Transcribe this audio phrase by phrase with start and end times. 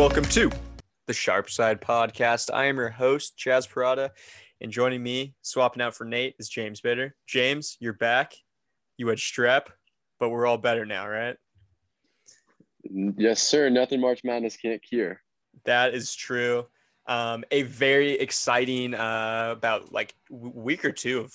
[0.00, 0.50] welcome to
[1.08, 2.48] the Sharp Side Podcast.
[2.50, 4.08] I am your host, Chas Parada,
[4.62, 7.14] and joining me, swapping out for Nate, is James Bitter.
[7.26, 8.32] James, you're back.
[8.96, 9.66] You had strep,
[10.18, 11.36] but we're all better now, right?
[12.82, 13.68] Yes, sir.
[13.68, 15.20] Nothing March Madness can't cure.
[15.66, 16.66] That is true.
[17.06, 21.34] Um, a very exciting uh, about like week or two of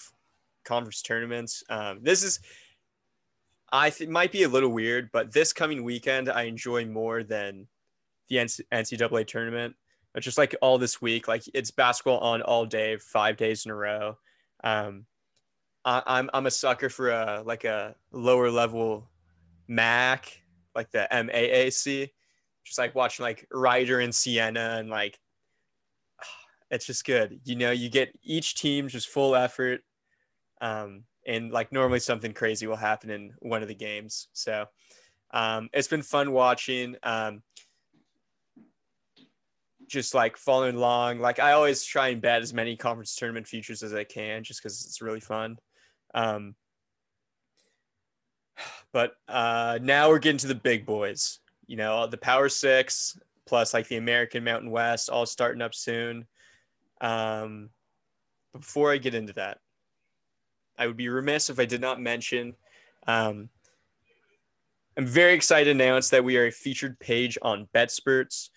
[0.63, 1.63] conference tournaments.
[1.69, 2.39] Um, this is,
[3.71, 7.67] I think, might be a little weird, but this coming weekend I enjoy more than
[8.29, 9.75] the NCAA tournament.
[10.15, 13.71] It's just like all this week, like it's basketball on all day, five days in
[13.71, 14.17] a row.
[14.63, 15.05] Um,
[15.83, 19.09] I, I'm I'm a sucker for a like a lower level
[19.67, 20.41] MAC,
[20.73, 22.11] like the MAAC.
[22.63, 25.19] Just like watching like Rider and Siena and like
[26.71, 27.41] it's just good.
[27.43, 29.81] You know, you get each team just full effort.
[30.61, 34.27] Um, and like normally something crazy will happen in one of the games.
[34.33, 34.65] So
[35.31, 36.95] um, it's been fun watching.
[37.03, 37.41] Um,
[39.87, 41.19] just like following along.
[41.19, 44.61] Like I always try and bet as many conference tournament futures as I can, just
[44.61, 45.57] because it's really fun.
[46.13, 46.55] Um,
[48.93, 51.39] but uh, now we're getting to the big boys.
[51.67, 56.25] You know, the Power Six plus like the American Mountain West, all starting up soon.
[57.01, 57.69] Um,
[58.53, 59.59] before I get into that,
[60.77, 62.55] I would be remiss if I did not mention.
[63.07, 63.49] Um,
[64.97, 68.49] I'm very excited to announce that we are a featured page on BetSperts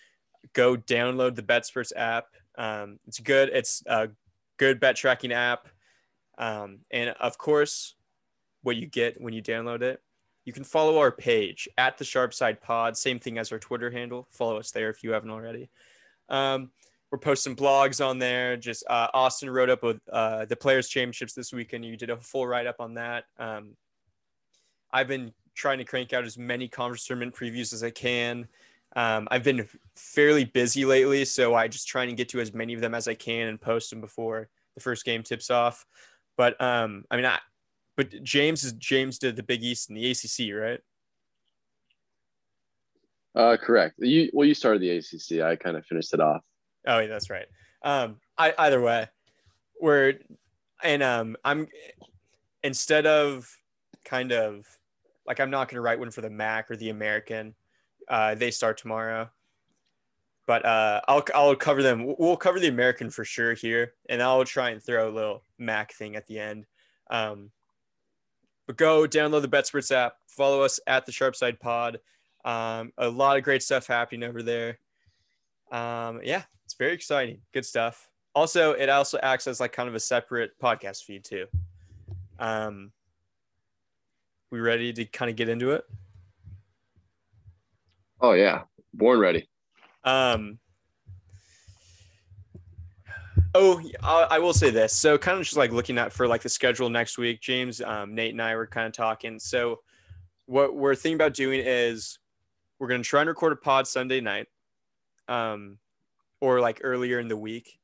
[0.53, 2.27] go download the BetSperts app.
[2.57, 3.51] Um, it's good.
[3.53, 4.09] It's a
[4.59, 5.69] good bet tracking app.
[6.39, 7.95] Um, and of course,
[8.63, 10.01] what you get when you download it,
[10.45, 12.97] you can follow our page at the Sharp Side Pod.
[12.97, 14.29] Same thing as our Twitter handle.
[14.31, 15.69] Follow us there if you haven't already.
[16.29, 16.71] Um,
[17.11, 18.57] we're posting blogs on there.
[18.57, 21.85] Just uh, Austin wrote up with uh, the Players Championships this weekend.
[21.85, 23.25] You did a full write up on that.
[23.39, 23.77] Um,
[24.93, 28.49] I've been trying to crank out as many conference tournament previews as I can.
[28.97, 32.75] Um, I've been fairly busy lately, so I just try and get to as many
[32.75, 35.85] of them as I can and post them before the first game tips off.
[36.37, 37.39] But um, I mean, I,
[37.97, 40.81] but James is James did the Big East and the ACC, right?
[43.35, 43.97] Uh, correct.
[43.99, 45.43] You well, you started the ACC.
[45.43, 46.43] I kind of finished it off.
[46.87, 47.47] Oh, yeah, that's right.
[47.83, 49.09] Um, I either way,
[49.81, 50.15] we're
[50.83, 51.69] and um, I'm
[52.63, 53.49] instead of
[54.05, 54.67] kind of
[55.27, 57.55] like I'm not going to write one for the MAC or the American.
[58.09, 59.31] Uh, they start tomorrow.
[60.47, 62.15] But uh, I'll I'll cover them.
[62.19, 65.93] We'll cover the American for sure here, and I'll try and throw a little Mac
[65.93, 66.67] thing at the end.
[67.11, 67.51] Um,
[68.67, 70.15] but go download the Betsperts app.
[70.27, 71.99] Follow us at the Sharpside Pod.
[72.45, 74.79] Um, a lot of great stuff happening over there.
[75.71, 77.41] Um, yeah, it's very exciting.
[77.53, 78.09] Good stuff.
[78.35, 81.47] Also, it also acts as like kind of a separate podcast feed too.
[82.39, 82.93] Um,
[84.51, 85.85] we ready to kind of get into it?
[88.21, 88.63] Oh yeah,
[88.95, 89.49] born ready.
[90.05, 90.59] Um.
[93.55, 94.93] Oh, I will say this.
[94.93, 98.15] So, kind of just like looking at for like the schedule next week, James, um,
[98.15, 99.39] Nate, and I were kind of talking.
[99.39, 99.81] So,
[100.47, 102.19] what we're thinking about doing is
[102.79, 104.47] we're going to try and record a pod Sunday night,
[105.29, 105.79] um,
[106.41, 107.79] or like earlier in the week.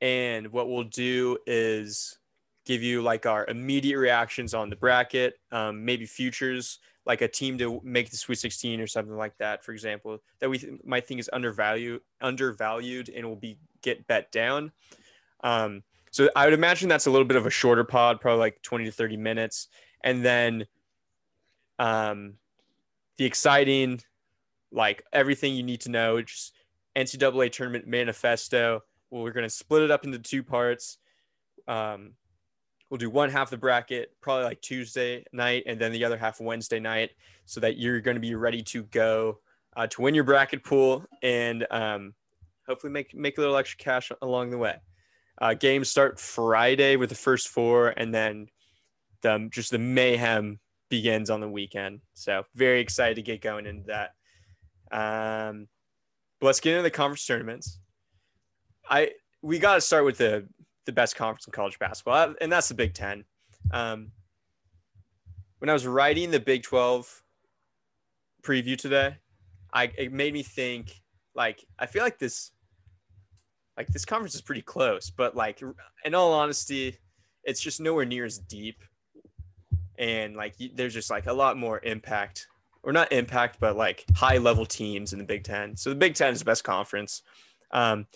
[0.00, 2.18] And what we'll do is
[2.64, 6.78] give you like our immediate reactions on the bracket, um, maybe futures,
[7.10, 10.48] like a team to make the Sweet 16 or something like that, for example, that
[10.48, 14.70] we th- might think is undervalued, undervalued, and will be get bet down.
[15.42, 15.82] Um,
[16.12, 18.84] so I would imagine that's a little bit of a shorter pod, probably like 20
[18.84, 19.66] to 30 minutes,
[20.04, 20.68] and then
[21.80, 22.34] um,
[23.18, 24.00] the exciting,
[24.70, 26.54] like everything you need to know, just
[26.94, 28.84] NCAA tournament manifesto.
[29.10, 30.98] Well, we're going to split it up into two parts.
[31.66, 32.12] Um,
[32.90, 36.40] we'll do one half the bracket probably like Tuesday night and then the other half
[36.40, 37.10] Wednesday night
[37.46, 39.38] so that you're going to be ready to go
[39.76, 42.12] uh, to win your bracket pool and um,
[42.66, 44.76] hopefully make make a little extra cash along the way.
[45.40, 48.46] Uh, games start Friday with the first four and then
[49.22, 50.58] the, just the mayhem
[50.90, 52.00] begins on the weekend.
[52.14, 54.10] So very excited to get going into that.
[54.92, 55.68] Um,
[56.42, 57.78] let's get into the conference tournaments.
[58.88, 59.12] I
[59.42, 60.48] we got to start with the
[60.86, 63.24] the best conference in college basketball, and that's the Big Ten.
[63.72, 64.12] Um,
[65.58, 67.22] when I was writing the Big Twelve
[68.42, 69.16] preview today,
[69.72, 71.00] I it made me think
[71.34, 72.52] like I feel like this
[73.76, 75.62] like this conference is pretty close, but like
[76.04, 76.96] in all honesty,
[77.44, 78.82] it's just nowhere near as deep,
[79.98, 82.46] and like there's just like a lot more impact
[82.82, 85.76] or not impact, but like high level teams in the Big Ten.
[85.76, 87.22] So the Big Ten is the best conference.
[87.72, 88.06] Um,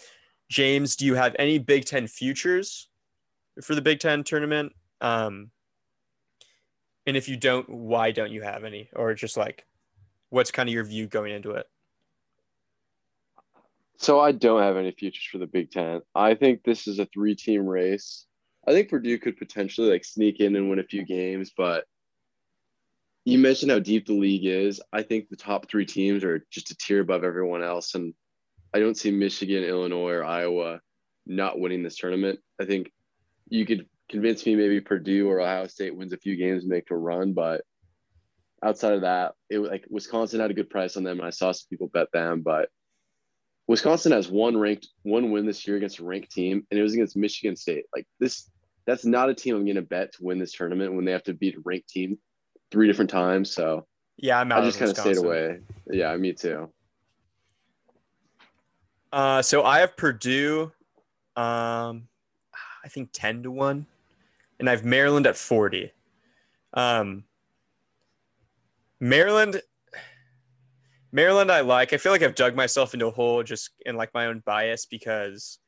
[0.54, 2.88] James, do you have any Big Ten futures
[3.60, 4.72] for the Big Ten tournament?
[5.00, 5.50] Um,
[7.06, 8.88] and if you don't, why don't you have any?
[8.94, 9.66] Or just like,
[10.30, 11.66] what's kind of your view going into it?
[13.96, 16.02] So I don't have any futures for the Big Ten.
[16.14, 18.24] I think this is a three-team race.
[18.64, 21.84] I think Purdue could potentially like sneak in and win a few games, but
[23.24, 24.80] you mentioned how deep the league is.
[24.92, 28.14] I think the top three teams are just a tier above everyone else, and
[28.74, 30.80] I don't see Michigan, Illinois, or Iowa
[31.26, 32.40] not winning this tournament.
[32.60, 32.90] I think
[33.48, 36.90] you could convince me maybe Purdue or Ohio State wins a few games and make
[36.90, 37.62] a run, but
[38.62, 41.52] outside of that, it like Wisconsin had a good price on them, and I saw
[41.52, 42.68] some people bet them, but
[43.68, 46.94] Wisconsin has one ranked one win this year against a ranked team, and it was
[46.94, 47.84] against Michigan State.
[47.94, 48.50] Like this,
[48.86, 51.24] that's not a team I'm going to bet to win this tournament when they have
[51.24, 52.18] to beat a ranked team
[52.70, 53.54] three different times.
[53.54, 53.86] So
[54.16, 54.62] yeah, I'm out.
[54.62, 55.60] I just kind of stayed away.
[55.90, 56.70] Yeah, me too.
[59.14, 60.72] Uh, so I have Purdue,
[61.36, 62.08] um,
[62.84, 63.86] I think ten to one,
[64.58, 65.92] and I have Maryland at forty.
[66.72, 67.22] Um,
[68.98, 69.62] Maryland
[71.12, 71.92] Maryland, I like.
[71.92, 74.84] I feel like I've dug myself into a hole just in like my own bias
[74.84, 75.60] because,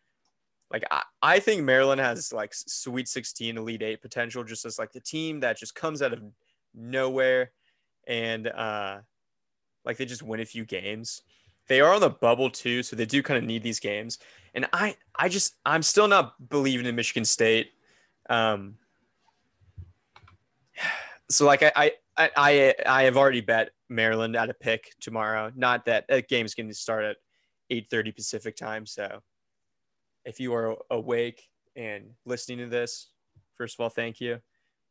[0.72, 4.90] like, I, I think Maryland has like Sweet 16, Elite Eight potential, just as like
[4.90, 6.20] the team that just comes out of
[6.74, 7.52] nowhere
[8.08, 8.98] and uh,
[9.84, 11.22] like they just win a few games.
[11.68, 14.18] They are on the bubble too, so they do kind of need these games.
[14.54, 17.72] And I, I just, I'm still not believing in Michigan State.
[18.30, 18.76] Um,
[21.30, 25.52] so like I, I, I, I have already bet Maryland at a pick tomorrow.
[25.54, 27.16] Not that that game is going to start at
[27.70, 28.86] 8:30 Pacific time.
[28.86, 29.20] So
[30.24, 31.42] if you are awake
[31.74, 33.08] and listening to this,
[33.56, 34.40] first of all, thank you.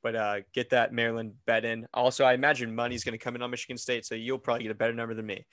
[0.04, 1.88] But uh, get that Maryland bet in.
[1.94, 4.72] Also, I imagine money's going to come in on Michigan State, so you'll probably get
[4.72, 5.46] a better number than me.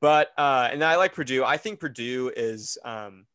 [0.00, 1.44] But uh, and I like Purdue.
[1.44, 2.78] I think Purdue is.
[2.84, 3.26] Um,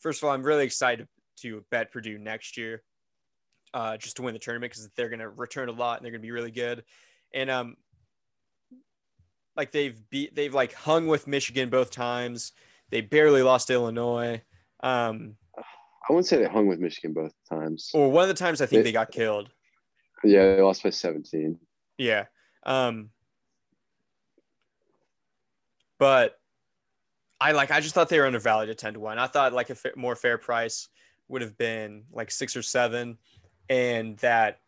[0.00, 1.08] first of all, I'm really excited
[1.40, 2.82] to bet Purdue next year,
[3.72, 6.12] uh, just to win the tournament because they're going to return a lot and they're
[6.12, 6.84] going to be really good.
[7.32, 7.76] And um,
[9.56, 12.52] like they've beat they've like hung with Michigan both times.
[12.90, 14.42] They barely lost to Illinois.
[14.82, 15.36] Um,
[16.08, 17.90] I wouldn't say they hung with Michigan both times.
[17.92, 19.50] Or one of the times I think they, they got killed.
[20.24, 21.58] Yeah, they lost by 17.
[21.98, 22.24] Yeah.
[22.64, 23.10] Um,
[25.98, 26.38] but
[27.40, 29.18] I like I just thought they were undervalued at 10 to 1.
[29.18, 30.88] I thought like a more fair price
[31.28, 33.18] would have been like 6 or 7
[33.68, 34.60] and that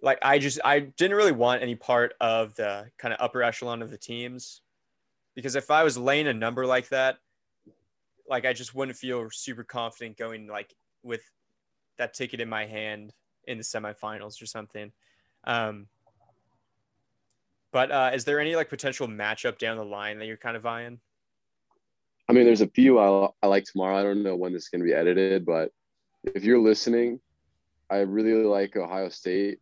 [0.00, 3.82] like I just I didn't really want any part of the kind of upper echelon
[3.82, 4.62] of the teams
[5.34, 7.18] because if I was laying a number like that,
[8.28, 11.22] like I just wouldn't feel super confident going like with
[11.98, 13.12] that ticket in my hand
[13.46, 14.92] in the semifinals or something.
[15.44, 15.86] Um,
[17.72, 20.66] but uh, is there any like potential matchup down the line that you're kind of
[20.66, 21.00] eyeing?
[22.28, 23.98] I mean, there's a few I, I like tomorrow.
[23.98, 25.70] I don't know when this is going to be edited, but
[26.22, 27.20] if you're listening,
[27.90, 29.58] I really like Ohio State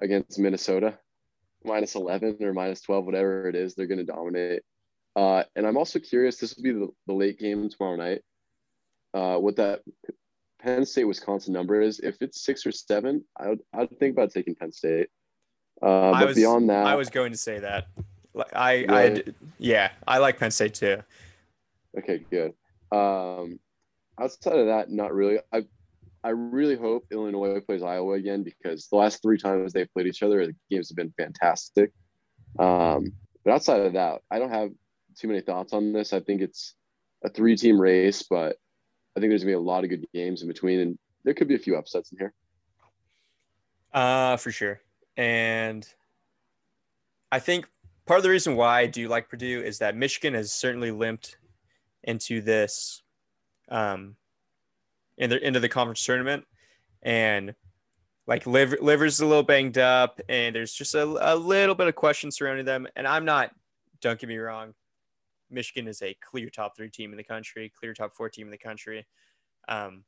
[0.00, 0.98] against Minnesota,
[1.64, 4.62] minus 11 or minus 12, whatever it is, they're going to dominate.
[5.16, 8.22] Uh, and I'm also curious, this will be the, the late game tomorrow night.
[9.14, 9.80] Uh, what that
[10.60, 12.00] Penn State Wisconsin number is.
[12.00, 15.08] If it's six or seven, I would, I would think about taking Penn State.
[15.82, 17.88] Uh, but was, beyond that, I was going to say that.
[18.52, 19.24] I, I,
[19.58, 21.02] yeah, I like Penn State too.
[21.96, 22.52] Okay, good.
[22.92, 23.58] Um,
[24.20, 25.38] outside of that, not really.
[25.52, 25.64] I
[26.24, 30.22] I really hope Illinois plays Iowa again because the last three times they've played each
[30.22, 31.92] other, the games have been fantastic.
[32.58, 33.12] Um,
[33.44, 34.70] but outside of that, I don't have
[35.16, 36.12] too many thoughts on this.
[36.12, 36.74] I think it's
[37.24, 38.56] a three-team race, but
[39.16, 41.48] I think there's gonna be a lot of good games in between, and there could
[41.48, 42.34] be a few upsets in here.
[43.92, 44.80] Uh, for sure.
[45.16, 45.86] And
[47.32, 47.66] I think
[48.06, 51.38] part of the reason why I do like Purdue is that Michigan has certainly limped
[52.04, 53.02] into this
[53.68, 54.16] um,
[55.18, 56.44] in the, into the conference tournament,
[57.02, 57.54] and
[58.26, 61.94] like Livers, Livers a little banged up, and there's just a, a little bit of
[61.94, 62.86] question surrounding them.
[62.96, 63.50] And I'm not,
[64.00, 64.74] don't get me wrong,
[65.50, 68.50] Michigan is a clear top three team in the country, clear top four team in
[68.50, 69.06] the country.
[69.68, 70.04] Um,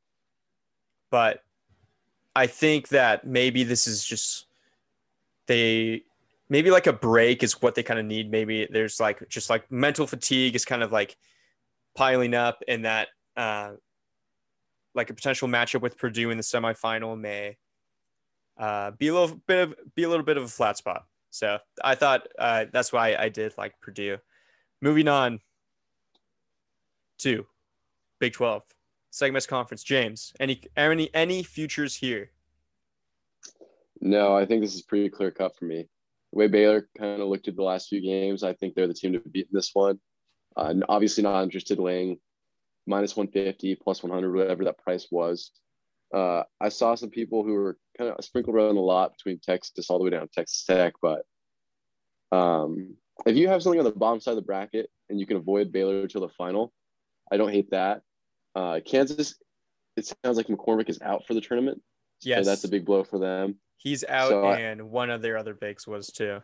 [1.10, 1.42] but
[2.34, 4.46] I think that maybe this is just
[5.48, 6.04] they
[6.48, 8.30] maybe like a break is what they kind of need.
[8.30, 11.16] Maybe there's like just like mental fatigue is kind of like
[11.96, 13.72] piling up, and that uh,
[14.94, 17.56] like a potential matchup with Purdue in the semifinal may
[18.56, 21.04] uh, be a little bit of be a little bit of a flat spot.
[21.30, 24.18] So I thought uh, that's why I did like Purdue.
[24.80, 25.40] Moving on
[27.18, 27.46] to
[28.20, 28.62] Big Twelve,
[29.10, 29.82] Segments Conference.
[29.82, 32.30] James, any any any futures here?
[34.00, 35.88] No, I think this is pretty clear cut for me.
[36.32, 38.94] The way Baylor kind of looked at the last few games, I think they're the
[38.94, 39.98] team to beat in this one.
[40.56, 42.18] Uh, obviously, not interested in laying
[42.86, 45.52] minus 150, plus 100, whatever that price was.
[46.14, 49.90] Uh, I saw some people who were kind of sprinkled around a lot between Texas
[49.90, 50.94] all the way down to Texas Tech.
[51.02, 51.22] But
[52.32, 55.36] um, if you have something on the bottom side of the bracket and you can
[55.36, 56.72] avoid Baylor until the final.
[57.30, 58.02] I don't hate that.
[58.54, 59.36] Uh, Kansas,
[59.96, 61.82] it sounds like McCormack is out for the tournament.
[62.22, 63.56] Yes, so that's a big blow for them.
[63.78, 66.40] He's out, So I- and one of their other bigs was too.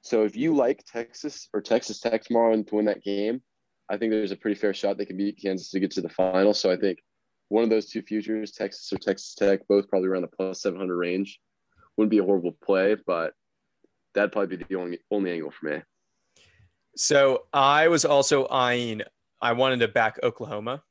[0.00, 3.42] So if you like Texas or Texas Tech tomorrow and to win that game,
[3.88, 6.08] I think there's a pretty fair shot they can beat Kansas to get to the
[6.08, 6.52] final.
[6.54, 6.98] So I think
[7.48, 10.96] one of those two futures, Texas or Texas Tech, both probably around the plus 700
[10.96, 11.40] range,
[11.96, 13.34] wouldn't be a horrible play, but
[14.14, 15.82] that'd probably be the only only angle for me.
[16.96, 19.02] So I was also eyeing.
[19.40, 20.82] I wanted to back Oklahoma,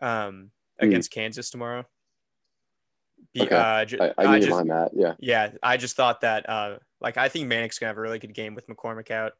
[0.00, 0.86] um, Hmm.
[0.86, 1.84] against Kansas tomorrow.
[3.32, 3.54] Be, Okay.
[3.54, 4.90] uh, ju- I, I I just- behind that.
[4.94, 5.14] Yeah.
[5.20, 8.34] Yeah, I just thought that uh like I think Manek's gonna have a really good
[8.34, 9.32] game with McCormack out.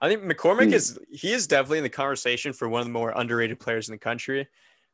[0.00, 0.74] I think McCormack Hmm.
[0.74, 3.92] is he is definitely in the conversation for one of the more underrated players in
[3.94, 4.46] the country.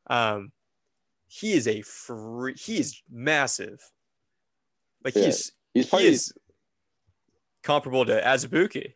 [0.07, 0.51] Um
[1.27, 3.81] he is a free he is massive.
[5.03, 6.33] Like Yeah, he's He's he is
[7.63, 8.93] comparable to Azubuike.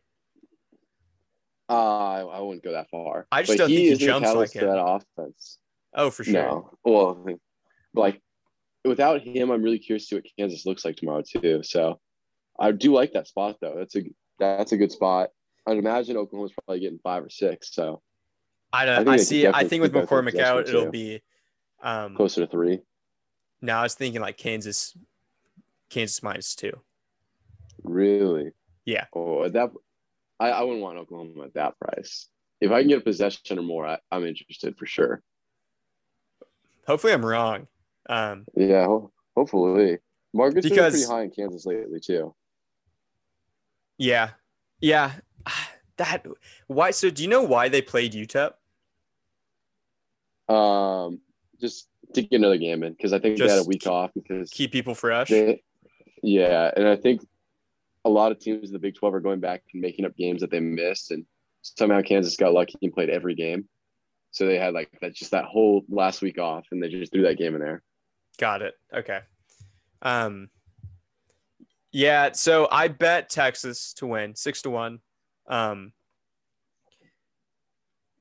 [1.69, 3.27] uh, I, I wouldn't go that far.
[3.31, 4.67] I just But don't think he jumps like to him.
[4.67, 5.57] that offense.
[5.93, 6.33] Oh, for sure.
[6.33, 6.71] No.
[6.85, 7.25] Well,
[7.93, 8.21] like
[8.87, 11.61] without him, I'm really curious to see what Kansas looks like tomorrow too.
[11.63, 11.99] So
[12.59, 13.75] I do like that spot though.
[13.77, 14.01] That's a
[14.39, 15.29] that's a good spot.
[15.67, 18.01] I'd imagine Oklahoma's probably getting five or six, so
[18.73, 20.91] I I I see I think with McCormack out it'll too.
[20.91, 21.21] be
[21.81, 22.79] um closer to three.
[23.61, 24.95] now I was thinking like Kansas
[25.89, 26.73] Kansas minus two.
[27.83, 28.51] Really?
[28.85, 29.05] Yeah.
[29.13, 29.71] Oh, at that
[30.39, 32.27] I, I wouldn't want Oklahoma at that price.
[32.61, 35.21] If I can get a possession or more, I, I'm interested for sure.
[36.87, 37.67] Hopefully I'm wrong.
[38.09, 39.97] Um Yeah, ho- hopefully.
[40.33, 42.35] Been Because- pretty high in Kansas lately too.
[43.97, 44.31] Yeah.
[44.79, 45.13] Yeah.
[45.97, 46.27] That
[46.67, 48.53] why so do you know why they played UTEP?
[50.47, 51.19] Um,
[51.59, 54.11] just to get another game in because I think they had a Just week off
[54.13, 55.29] because Keep people fresh.
[55.29, 55.63] They,
[56.21, 57.21] yeah, and I think
[58.05, 60.41] a lot of teams in the Big 12 are going back and making up games
[60.41, 61.25] that they missed, and
[61.63, 63.67] somehow Kansas got lucky and played every game.
[64.31, 67.23] So they had like that just that whole last week off, and they just threw
[67.23, 67.81] that game in there.
[68.37, 68.75] Got it.
[68.93, 69.19] Okay.
[70.01, 70.49] Um
[71.91, 74.99] yeah, so I bet Texas to win six to one.
[75.47, 75.93] Um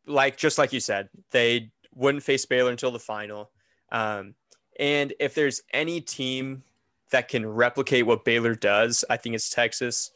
[0.07, 3.51] like just like you said, they wouldn't face Baylor until the final.
[3.93, 4.35] Um
[4.79, 6.63] and if there's any team
[7.11, 10.11] that can replicate what Baylor does, I think it's Texas.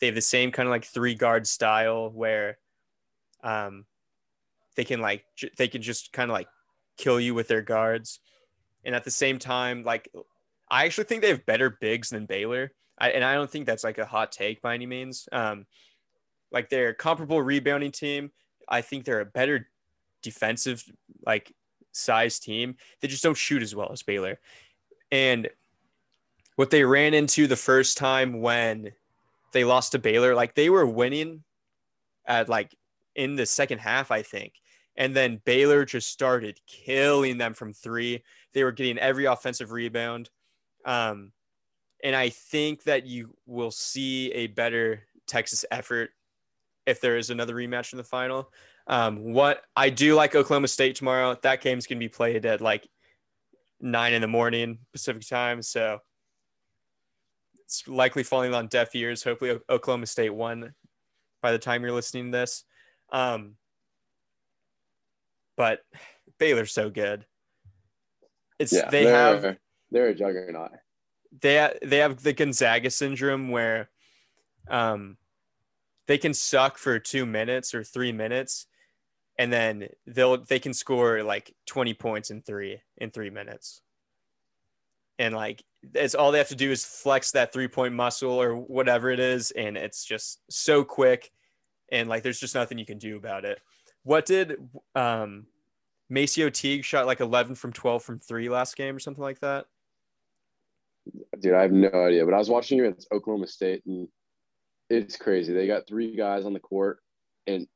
[0.00, 2.58] They have the same kind of like three guard style where
[3.42, 3.86] um
[4.76, 6.48] they can like j- they can just kind of like
[6.98, 8.20] kill you with their guards.
[8.86, 10.08] And at the same time, like
[10.70, 12.72] I actually think they have better bigs than Baylor.
[12.98, 15.28] I, and I don't think that's like a hot take by any means.
[15.32, 15.66] Um,
[16.50, 18.30] like they're a comparable rebounding team.
[18.68, 19.68] I think they're a better
[20.22, 20.82] defensive
[21.26, 21.52] like
[21.92, 22.76] size team.
[23.00, 24.40] They just don't shoot as well as Baylor.
[25.10, 25.48] And
[26.56, 28.92] what they ran into the first time when
[29.52, 31.44] they lost to Baylor, like they were winning
[32.26, 32.74] at like
[33.14, 34.54] in the second half, I think.
[34.96, 38.22] And then Baylor just started killing them from three.
[38.56, 40.30] They were getting every offensive rebound.
[40.86, 41.32] Um,
[42.02, 46.08] and I think that you will see a better Texas effort
[46.86, 48.50] if there is another rematch in the final.
[48.86, 51.36] Um, what I do like Oklahoma State tomorrow.
[51.42, 52.88] That game's gonna be played at like
[53.78, 55.98] nine in the morning Pacific time, so
[57.62, 59.22] it's likely falling on deaf ears.
[59.22, 60.72] Hopefully, O- Oklahoma State won
[61.42, 62.64] by the time you're listening to this.
[63.12, 63.56] Um,
[65.58, 65.80] but
[66.38, 67.26] Baylor's so good.
[68.58, 69.56] It's Yeah, they they're, have
[69.90, 70.72] they're a juggernaut.
[71.42, 73.90] they they have the Gonzaga syndrome where
[74.68, 75.16] um
[76.06, 78.66] they can suck for 2 minutes or 3 minutes
[79.38, 83.82] and then they'll they can score like 20 points in 3 in 3 minutes.
[85.18, 85.62] And like
[85.94, 89.50] it's all they have to do is flex that three-point muscle or whatever it is
[89.50, 91.30] and it's just so quick
[91.92, 93.60] and like there's just nothing you can do about it.
[94.02, 94.56] What did
[94.94, 95.46] um
[96.10, 99.66] MaCio O'Teague shot like 11 from 12 from 3 last game or something like that?
[101.40, 102.24] Dude, I have no idea.
[102.24, 104.08] But I was watching him against Oklahoma State, and
[104.90, 105.52] it's crazy.
[105.52, 106.98] They got three guys on the court,
[107.46, 107.66] and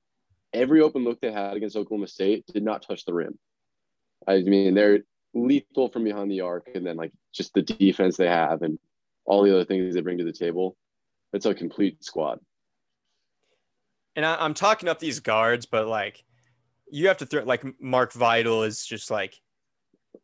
[0.52, 3.38] every open look they had against Oklahoma State did not touch the rim.
[4.26, 5.00] I mean, they're
[5.34, 8.78] lethal from behind the arc, and then like just the defense they have, and
[9.24, 10.76] all the other things they bring to the table.
[11.32, 12.40] It's a complete squad.
[14.16, 16.24] and I, I'm talking up these guards, but like
[16.90, 19.38] you have to throw like Mark Vital is just like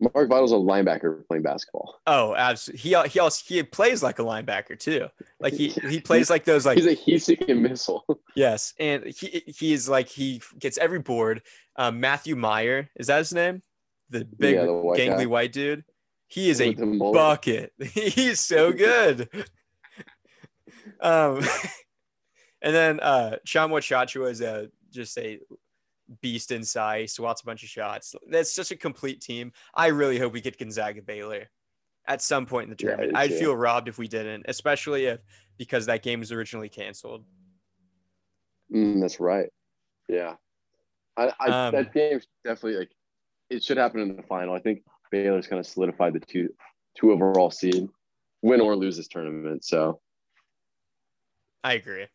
[0.00, 2.00] Mark Vital's a linebacker playing basketball.
[2.06, 5.06] oh absolutely he he also he plays like a linebacker too
[5.40, 8.04] like he he plays like those like He's a heat-seeking missile.
[8.37, 11.42] yes and he he's like he gets every board.
[11.76, 13.62] Um, Matthew Mayer is that his name?
[14.11, 15.26] The big Yeah, the white gangly guy.
[15.26, 15.85] white dude.
[16.28, 17.14] He is a With mullet.
[17.14, 17.73] bucket.
[17.92, 19.28] He's so good.
[21.00, 21.42] um,
[22.62, 25.38] And then uh Tchamwa Tchatchoua is a just a
[26.20, 28.14] beast in size, swats a bunch of shots.
[28.28, 29.52] That's such a complete team.
[29.75, 31.48] I really hope we get Gonzaga Baylor
[32.06, 33.16] at some point in the tournament.
[33.16, 35.20] I I'd feel robbed if we didn't, especially if
[35.58, 37.25] because that game was originally canceled.
[38.72, 39.48] Mm, that's right.
[40.08, 40.34] Yeah.
[41.16, 42.90] I, I Um, that game's definitely like
[43.50, 44.54] it should happen in the final.
[44.54, 46.50] I think Baylor's kind of solidified the two
[46.96, 47.88] two overall seed,
[48.42, 49.64] win or lose this tournament.
[49.64, 50.00] So
[51.64, 52.06] I agree.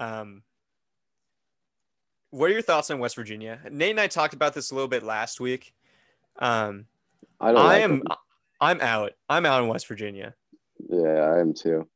[0.00, 0.42] Um,
[2.32, 3.60] what are your thoughts on West Virginia?
[3.70, 5.74] Nate and I talked about this a little bit last week.
[6.38, 6.86] Um,
[7.38, 7.60] I don't.
[7.60, 8.02] I like am, them.
[8.60, 9.12] I'm out.
[9.28, 10.34] I'm out in West Virginia.
[10.88, 11.86] Yeah, I am too.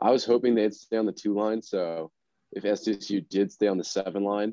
[0.00, 1.62] I was hoping they'd stay on the two line.
[1.62, 2.10] So
[2.52, 4.52] if SDSU did stay on the seven line,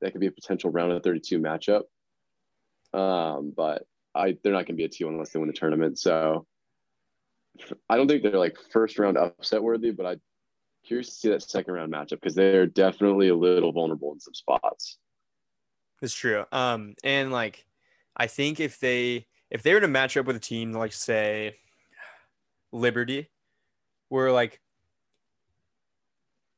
[0.00, 1.82] that could be a potential round of 32 matchup.
[2.98, 3.82] Um, but
[4.14, 5.98] I they're not going to be a two unless they win the tournament.
[5.98, 6.46] So
[7.90, 10.20] I don't think they're like first round upset worthy, but I'm
[10.84, 14.34] curious to see that second round matchup because they're definitely a little vulnerable in some
[14.34, 14.98] spots.
[16.02, 16.44] It's true.
[16.50, 17.66] Um, and like,
[18.16, 21.56] I think if they if they were to match up with a team like say
[22.72, 23.30] Liberty,
[24.08, 24.60] where like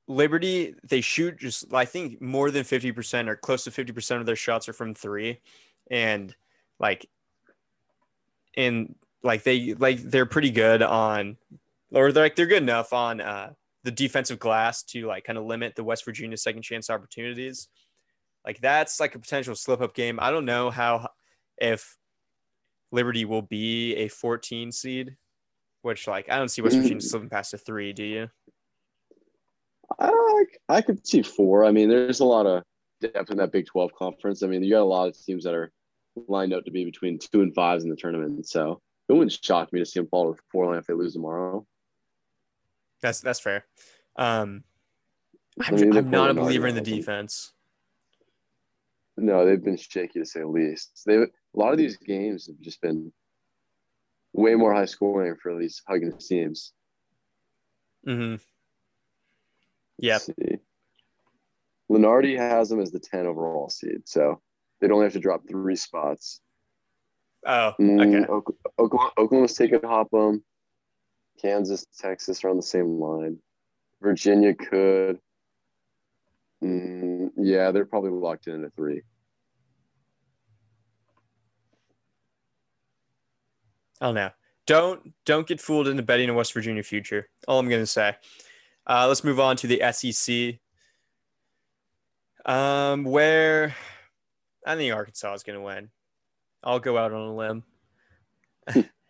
[0.09, 4.21] Liberty they shoot just I think more than fifty percent or close to fifty percent
[4.21, 5.41] of their shots are from three,
[5.91, 6.35] and
[6.79, 7.09] like,
[8.57, 11.37] and like they like they're pretty good on,
[11.93, 13.53] or they're like they're good enough on uh
[13.85, 17.69] the defensive glass to like kind of limit the West Virginia second chance opportunities.
[18.45, 20.19] Like that's like a potential slip up game.
[20.21, 21.09] I don't know how
[21.59, 21.97] if
[22.91, 25.17] Liberty will be a 14 seed,
[25.83, 27.03] which like I don't see West Virginia Mm.
[27.03, 27.93] slipping past a three.
[27.93, 28.29] Do you?
[29.99, 31.65] I, I could see four.
[31.65, 32.63] I mean, there's a lot of
[33.01, 34.43] depth in that Big 12 conference.
[34.43, 35.71] I mean, you got a lot of teams that are
[36.29, 38.47] lined up to be between two and fives in the tournament.
[38.47, 41.15] So it wouldn't shock me to see them fall to four line if they lose
[41.15, 41.67] tomorrow.
[43.03, 43.67] That's that's fair.
[44.17, 44.63] Um,
[45.61, 47.53] I'm, I'm not a believer in the defense.
[49.19, 51.03] No, they've been shaky to say the least.
[51.05, 53.13] They a lot of these games have just been
[54.33, 56.73] way more high scoring for these Huggins teams.
[58.07, 58.37] hmm
[59.99, 60.23] Yep.
[61.91, 64.41] Lunardi has them as the 10 overall seed, so
[64.81, 66.41] they'd only have to drop three spots.
[67.47, 68.33] Oh, Mm, okay.
[68.33, 70.43] Ok- Oklahoma, Oklahoma's taking Hopham.
[71.41, 73.39] Kansas, Texas are on the same line.
[74.01, 75.19] Virginia could.
[76.63, 79.03] Mm, yeah, they're probably locked in at three.
[84.01, 84.31] Don't know.
[84.67, 87.29] Don't don't get fooled into betting a West Virginia future.
[87.49, 88.17] All I'm gonna say.
[88.87, 90.59] Uh, let's move on to the SEC.
[92.45, 93.75] Um, where
[94.67, 95.91] I think Arkansas is gonna win.
[96.65, 97.65] I'll go out on a limb.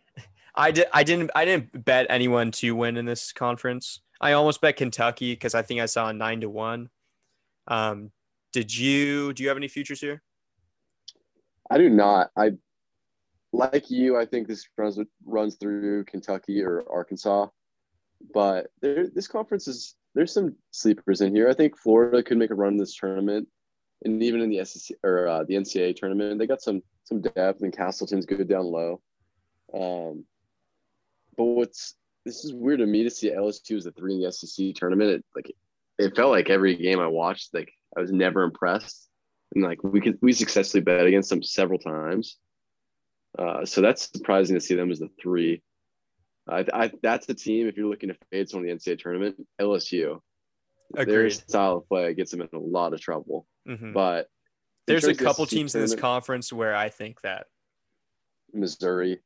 [0.55, 0.87] I did.
[0.93, 1.31] I didn't.
[1.35, 4.01] I didn't bet anyone to win in this conference.
[4.21, 6.91] I almost bet Kentucky because I think I saw a nine to one.
[7.69, 8.11] Um,
[8.53, 9.33] did you?
[9.33, 10.23] Do you have any futures here?
[11.71, 12.31] I do not.
[12.37, 12.53] I
[13.53, 14.19] like you.
[14.19, 17.47] I think this runs runs through Kentucky or Arkansas,
[18.35, 21.49] but there this conference is there's some sleepers in here.
[21.49, 23.49] I think Florida could make a run in this tournament,
[24.05, 27.63] and even in the SEC or uh, the NCAA tournament, they got some some depth.
[27.63, 29.01] And Castleton's good down low.
[29.73, 30.27] Um,
[31.37, 34.31] but what's this is weird to me to see LSU as a three in the
[34.31, 35.11] SEC tournament.
[35.11, 35.53] It, like
[35.99, 39.09] it felt like every game I watched, like I was never impressed
[39.55, 42.37] and like we could we successfully bet against them several times.
[43.39, 45.63] Uh, so that's surprising to see them as the three.
[46.49, 49.37] I, I that's the team if you're looking to fade someone in the NCAA tournament,
[49.61, 50.21] LSU.
[50.95, 53.47] Their style of play gets them in a lot of trouble.
[53.67, 53.95] Mhm.
[53.95, 54.29] But
[54.87, 57.47] There's a couple teams in this conference where I think that.
[58.53, 59.21] Missouri,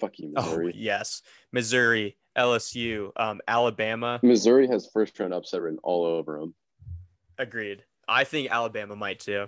[0.00, 0.72] fuck you, Oh Missouri.
[0.76, 4.20] yes, Missouri, LSU, um, Alabama.
[4.22, 6.54] Missouri has first round upset written all over them.
[7.38, 7.84] Agreed.
[8.08, 9.46] I think Alabama might too.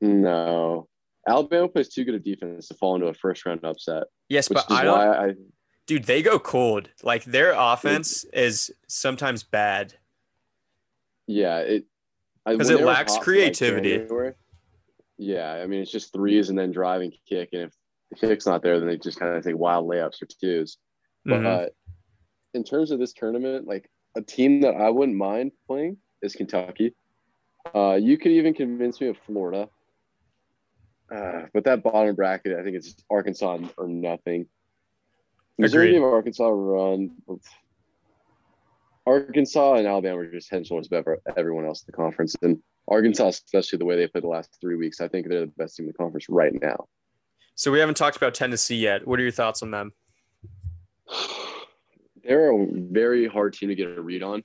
[0.00, 0.88] No,
[1.28, 4.64] Alabama plays too good a defense to fall into a first round upset, Yes, but
[4.70, 4.98] I don't.
[4.98, 5.34] I
[5.86, 6.88] Dude, they go cold.
[7.02, 9.94] Like their offense is sometimes bad.
[11.26, 11.84] Yeah, it
[12.46, 13.98] 'Cause it lacks hot like, creativity.
[13.98, 14.34] January-
[15.18, 17.74] yeah, I mean it's just threes and then drive and kick, and if
[18.10, 20.78] the kick's not there, then they just kind of take wild layups or twos.
[21.26, 21.42] Mhm.
[21.44, 21.74] But
[22.54, 26.94] in terms of this tournament, like a team that I wouldn't mind playing is Kentucky.
[27.74, 29.68] Uh, you could even convince me of Florida,
[31.10, 34.48] uh, but that bottom bracket, I think it's Arkansas or nothing.
[35.58, 37.16] Missouri gave Arkansas run.
[39.06, 43.28] Arkansas and Alabama are just head shoulders above everyone else in the conference, and Arkansas,
[43.28, 45.84] especially the way they played the last three weeks, I think they're the best team
[45.84, 46.88] in the conference right now.
[47.54, 49.06] So we haven't talked about Tennessee yet.
[49.06, 49.92] What are your thoughts on them?
[52.24, 54.42] They're a very hard team to get a read on.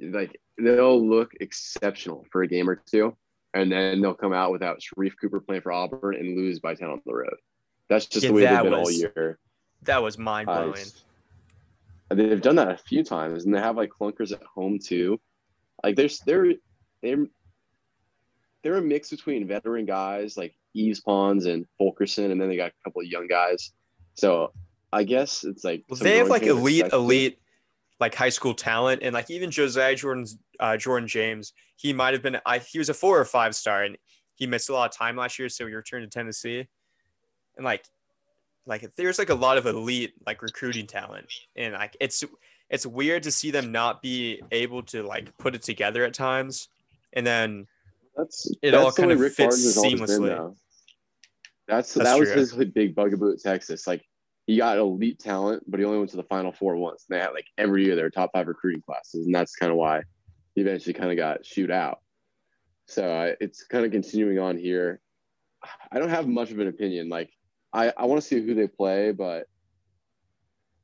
[0.00, 3.16] like they'll look exceptional for a game or two,
[3.54, 6.88] and then they'll come out without Sharife Cooper playing for Auburn and lose by ten
[6.88, 7.36] on the road.
[7.88, 9.38] That's just Yeah, the way they've been all was- year.
[9.82, 10.84] That was mind Uh, blowing.
[12.10, 15.20] and they've done that a few times, and they have like clunkers at home too.
[15.82, 16.54] Like there's they're
[17.02, 17.26] they're
[18.62, 22.70] they're a mix between veteran guys like Yves Pons and Fulkerson, and then they got
[22.70, 23.72] a couple of young guys.
[24.14, 24.52] So
[24.92, 27.38] I guess it's like Well, they have like elite, elite,
[28.00, 32.22] like high school talent, and like even Josiah Jordan's uh, Jordan James, he might have
[32.22, 32.38] been.
[32.44, 33.96] I he was a four or five star, and
[34.34, 36.66] he missed a lot of time last year, so he returned to Tennessee,
[37.56, 37.84] and like,
[38.66, 42.24] like there's like a lot of elite like recruiting talent, and like it's
[42.70, 46.68] it's weird to see them not be able to like put it together at times,
[47.12, 47.66] and then
[48.16, 50.26] That's It that's all kind of Rick fits Barnes has always been, seamlessly.
[50.28, 50.56] though.
[51.68, 52.38] That's, That's that was true.
[52.38, 53.86] his like, big bugaboo at Texas.
[53.86, 54.04] Like
[54.46, 57.06] he got elite talent, but he only went to the Final Four once.
[57.08, 59.78] And they had like every year their top five recruiting classes, and that's kind of
[59.78, 60.02] why
[60.54, 62.00] he eventually kind of got shoot out.
[62.86, 65.00] So uh, it's kind of continuing on here.
[65.92, 67.08] I don't have much of an opinion.
[67.08, 67.30] Like
[67.72, 69.46] I, I want to see who they play, but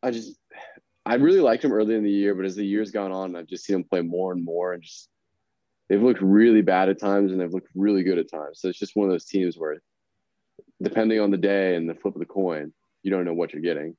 [0.02, 0.38] I just
[1.04, 3.46] I really liked him early in the year, but as the years gone on, I've
[3.46, 5.08] just seen him play more and more, and just
[5.88, 8.60] they've looked really bad at times, and they've looked really good at times.
[8.60, 9.78] So it's just one of those teams where,
[10.82, 13.62] depending on the day and the flip of the coin, you don't know what you're
[13.62, 13.96] getting.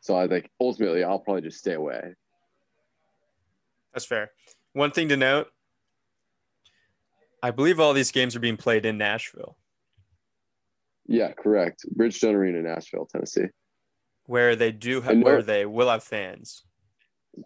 [0.00, 2.14] So I think ultimately, I'll probably just stay away.
[3.92, 4.30] that's fair.
[4.72, 5.48] One thing to note.
[7.42, 9.56] I believe all these games are being played in Nashville.
[11.06, 11.84] Yeah, correct.
[11.96, 13.46] Bridgestone Arena, Nashville, Tennessee.
[14.26, 16.64] where they do have no- where they will have fans.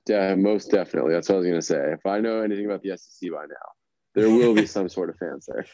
[0.06, 1.12] Yeah, most definitely.
[1.14, 1.92] That's what I was gonna say.
[1.92, 3.66] If I know anything about the SEC by now,
[4.14, 5.64] there will be some sort of fans there.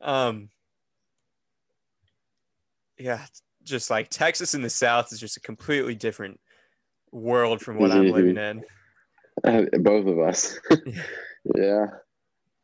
[0.00, 0.48] Um
[2.98, 3.24] yeah,
[3.62, 6.38] just like Texas in the South is just a completely different
[7.12, 8.62] world from what I'm living in.
[9.82, 10.58] Both of us.
[11.56, 11.86] yeah.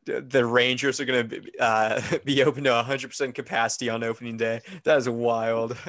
[0.07, 4.61] The- Rangers are going to be, uh, be open to 100% capacity on opening day.
[4.85, 5.77] That is wild.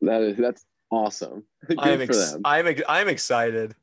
[0.00, 1.42] That is that's awesome.
[1.66, 2.42] Good I am for ex- them.
[2.44, 3.74] I am ex- I am excited.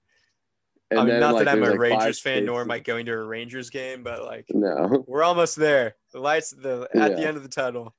[0.92, 2.80] And I mean, then, not like, that I'm a like, Rangers fan, nor am I
[2.80, 5.04] going to a Rangers game, but like No.
[5.08, 5.96] we're almost there.
[6.14, 7.94] The lights, the at the end of the tunnel.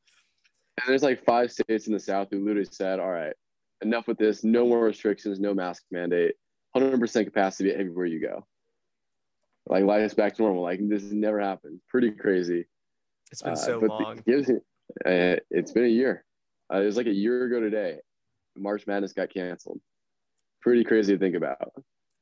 [0.79, 3.33] And there's like five states in the South who literally said, all right,
[3.83, 4.45] enough with this.
[4.45, 6.35] No more restrictions, no mask mandate,
[6.77, 8.47] 100% capacity everywhere you go.
[9.69, 10.63] Like life is back to normal.
[10.63, 11.81] Like this has never happened.
[11.89, 12.67] Pretty crazy.
[13.33, 14.19] It's been Uh, so long.
[14.19, 14.63] it gives it-
[15.05, 16.25] uh, it's been a year.
[16.73, 17.99] Uh, it was like a year ago today.
[18.57, 19.81] March Madness got canceled.
[20.61, 21.73] Pretty crazy to think about.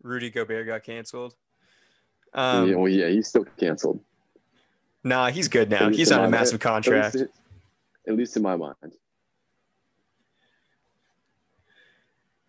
[0.02, 1.34] Rudy Gobert got canceled.
[2.32, 4.00] Um, yeah, well, yeah, he's still canceled.
[5.04, 5.90] Nah, he's good now.
[5.90, 7.16] He's on a massive contract.
[8.06, 8.92] At least in my mind.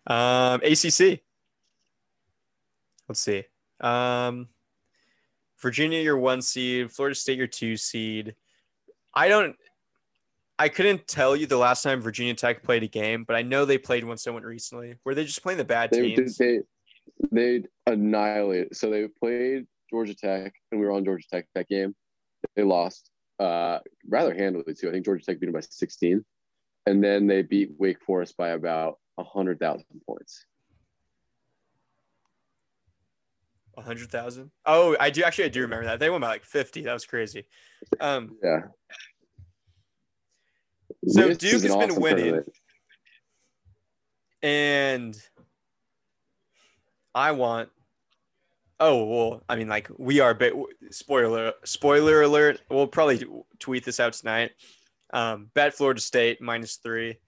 [0.06, 1.20] Um, ACC.
[3.08, 3.44] Let's see.
[3.80, 4.48] Um,
[5.60, 6.92] Virginia, your one seed.
[6.92, 8.34] Florida State, your two seed.
[9.14, 9.56] I don't.
[10.58, 13.64] I couldn't tell you the last time Virginia Tech played a game, but I know
[13.64, 14.94] they played one somewhat recently.
[15.04, 16.38] Were they just playing the bad They, teams?
[16.38, 16.60] they
[17.30, 18.76] they annihilated.
[18.76, 21.94] So they played Georgia Tech, and we were on Georgia Tech that game.
[22.54, 24.88] They lost uh, rather handily too.
[24.88, 26.24] I think Georgia Tech beat them by 16,
[26.86, 30.44] and then they beat Wake Forest by about hundred thousand points.
[33.78, 34.50] A hundred thousand.
[34.64, 35.44] Oh, I do actually.
[35.44, 36.82] I do remember that they won by like fifty.
[36.82, 37.44] That was crazy.
[38.00, 38.60] Um, Yeah.
[41.08, 42.24] So This Duke has been winning.
[42.24, 42.52] tournament.
[44.42, 45.16] and
[47.14, 47.68] I want.
[48.78, 50.34] Oh well, I mean, like we are.
[50.34, 50.52] But
[50.90, 52.60] spoiler, spoiler alert.
[52.70, 53.24] We'll probably
[53.58, 54.52] tweet this out tonight.
[55.12, 57.18] Um, bet Florida State minus three.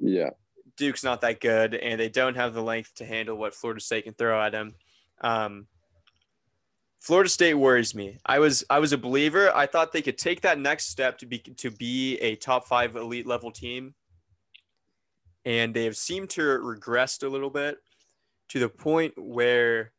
[0.00, 0.30] Yeah.
[0.76, 4.04] Duke's not that good, and they don't have the length to handle what Florida State
[4.04, 4.74] can throw at them.
[5.20, 5.66] Um,
[7.00, 8.18] Florida State worries me.
[8.26, 9.54] I was I was a believer.
[9.54, 12.96] I thought they could take that next step to be to be a top five
[12.96, 13.94] elite level team,
[15.44, 17.78] and they have seemed to regressed a little bit
[18.48, 19.92] to the point where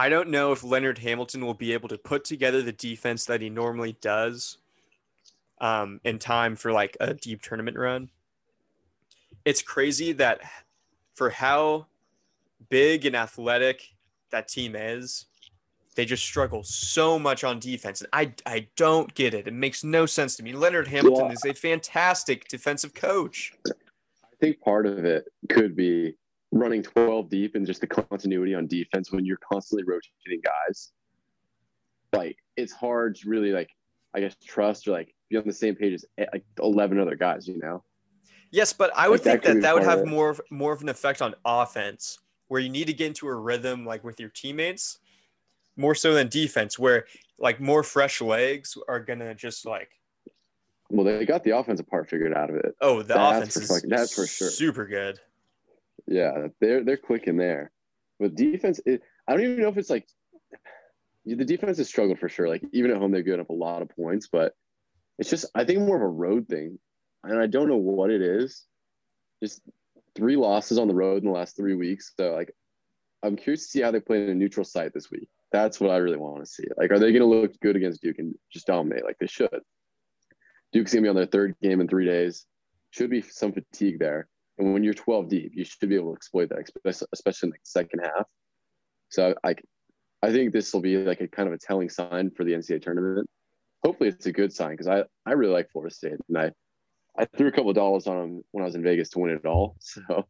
[0.00, 3.42] I don't know if Leonard Hamilton will be able to put together the defense that
[3.42, 4.56] he normally does
[5.60, 8.08] um, in time for like a deep tournament run.
[9.44, 10.40] It's crazy that
[11.12, 11.84] for how
[12.70, 13.90] big and athletic
[14.30, 15.26] that team is,
[15.96, 18.00] they just struggle so much on defense.
[18.00, 19.46] And I, I don't get it.
[19.46, 20.54] It makes no sense to me.
[20.54, 23.52] Leonard Hamilton Well, is a fantastic defensive coach.
[23.66, 26.14] I think part of it could be
[26.52, 30.90] running 12 deep and just the continuity on defense when you're constantly rotating guys.
[32.12, 33.70] Like it's hard to really like,
[34.14, 37.14] I guess, trust or like be on the same page as eh, like 11 other
[37.16, 37.84] guys, you know?
[38.50, 40.82] Yes, but I would Like, think could that that would have more of, more of
[40.82, 44.30] an effect on offense where you need to get into a rhythm like with your
[44.30, 44.98] teammates,
[45.76, 47.06] more so than defense, where
[47.38, 49.90] like more fresh legs are gonna just like
[50.90, 52.74] Well, they got the offensive part figured out of it.
[52.80, 54.50] oh the That's offense for is fucking- that's for sure.
[54.50, 55.20] super good.
[56.06, 57.70] Yeah, they're they're quick in there.
[58.18, 60.06] But defense, it, I don't even know if it's like
[61.24, 62.48] the defense has struggled for sure.
[62.48, 64.54] Like even at home, they've given up a lot of points, but
[65.18, 66.78] it's just I think more of a road thing,
[67.24, 68.64] and I don't know what it is.
[69.42, 69.62] Just
[70.14, 72.12] three losses on the road in the last three weeks.
[72.16, 72.52] So like,
[73.22, 75.28] I'm curious to see how they play in a neutral site this week.
[75.52, 76.64] That's what I really want to see.
[76.76, 79.60] Like, are they going to look good against Duke and just dominate like they should?
[80.72, 82.46] Duke's going to be on their third game in three days.
[82.90, 84.28] Should be some fatigue there.
[84.60, 87.56] And when you're 12 deep, you should be able to exploit that, especially- in the
[87.62, 88.26] second half.
[89.08, 89.54] So I,
[90.22, 92.82] I think this will be like a kind of a telling sign for the NCAA
[92.82, 93.28] tournament.
[93.84, 96.52] Hopefully, it's a good sign because I, I really like Florida State and I,
[97.18, 99.30] I threw a couple of dollars on them when I was in Vegas to win
[99.32, 99.76] it all.
[99.80, 100.26] So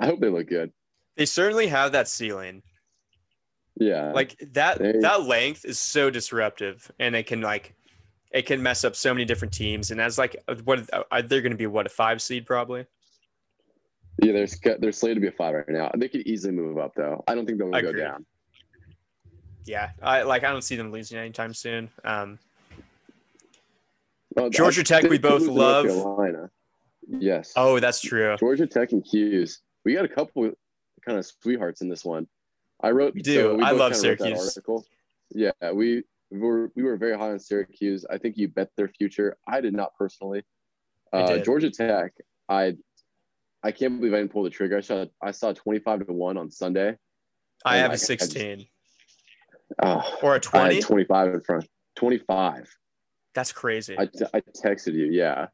[0.00, 0.72] I hope they look good.
[1.16, 2.62] They certainly have that ceiling.
[3.76, 7.74] Yeah, Like that They- that length is so disruptive, and it can like
[8.32, 9.90] it can mess up so many different teams.
[9.90, 11.66] And as like uh, what uh, are they going to be?
[11.66, 12.86] What a five seed probably?
[14.22, 15.90] yeah, they're they're slated to be a five right now.
[15.96, 17.22] They could easily move up though.
[17.26, 18.24] I don't think they'll go down.
[19.64, 21.90] Yeah, I like I don't see them losing anytime soon.
[22.04, 22.38] Um,
[24.36, 25.86] Oh, Georgia I- Tech, we both lose to North love.
[25.86, 26.50] Carolina.
[27.06, 27.52] Yes.
[27.56, 28.34] oh, that's true.
[28.38, 29.60] Georgia Tech and Q's.
[29.84, 30.50] We got a couple
[31.04, 32.26] kind of sweethearts in this one.
[32.80, 33.14] I wrote.
[33.14, 33.60] We do.
[33.60, 34.48] Uh, I love kinda wrote that Syracuse.
[34.48, 34.86] article.
[35.34, 36.04] Yeah, we
[36.38, 38.04] were we were very high on Syracuse.
[38.10, 39.36] I think you bet their future.
[39.48, 40.42] I did not personally.
[41.12, 41.44] Uh, did.
[41.44, 42.12] Georgia Tech.
[42.48, 42.74] I
[43.62, 44.76] I can't believe I didn't pull the trigger.
[44.78, 46.96] I saw I saw twenty five to one on Sunday.
[47.64, 48.66] I have my a God, just- sixteen
[49.82, 50.76] Oh, or a twenty.
[50.76, 51.66] had twenty five in front.
[51.96, 52.68] Twenty five.
[53.34, 53.96] That's crazy.
[53.98, 55.46] I, I texted you, yeah.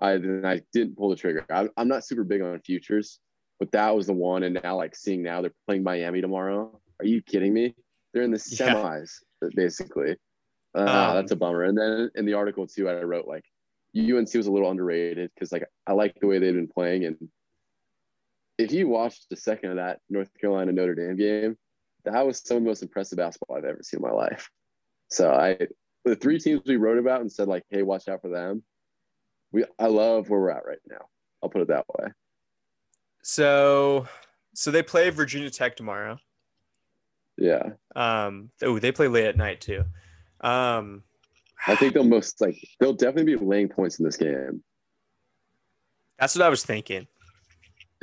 [0.00, 1.44] I then I didn't pull the trigger.
[1.50, 3.18] I, I'm not super big on futures,
[3.58, 4.44] but that was the one.
[4.44, 6.80] And now, like seeing now they're playing Miami tomorrow.
[7.00, 7.74] Are you kidding me?
[8.14, 9.10] They're in the semis,
[9.54, 10.16] basically.
[10.74, 11.64] Uh, Um, that's a bummer.
[11.64, 13.44] And then in the article too, I wrote like
[13.96, 17.04] UNC was a little underrated because like I like the way they've been playing.
[17.04, 17.16] And
[18.58, 21.56] if you watched the second of that North Carolina Notre Dame game,
[22.04, 24.50] that was some of the most impressive basketball I've ever seen in my life.
[25.10, 25.58] So I
[26.04, 28.62] the three teams we wrote about and said like, hey, watch out for them.
[29.52, 31.06] We I love where we're at right now.
[31.42, 32.08] I'll put it that way.
[33.22, 34.06] so
[34.54, 36.18] so they play Virginia Tech tomorrow.
[37.38, 37.70] Yeah.
[37.94, 39.84] Um, oh, they play late at night too.
[40.40, 41.02] Um,
[41.66, 44.62] I think they'll most like they'll definitely be laying points in this game.
[46.18, 47.06] that's what I was thinking.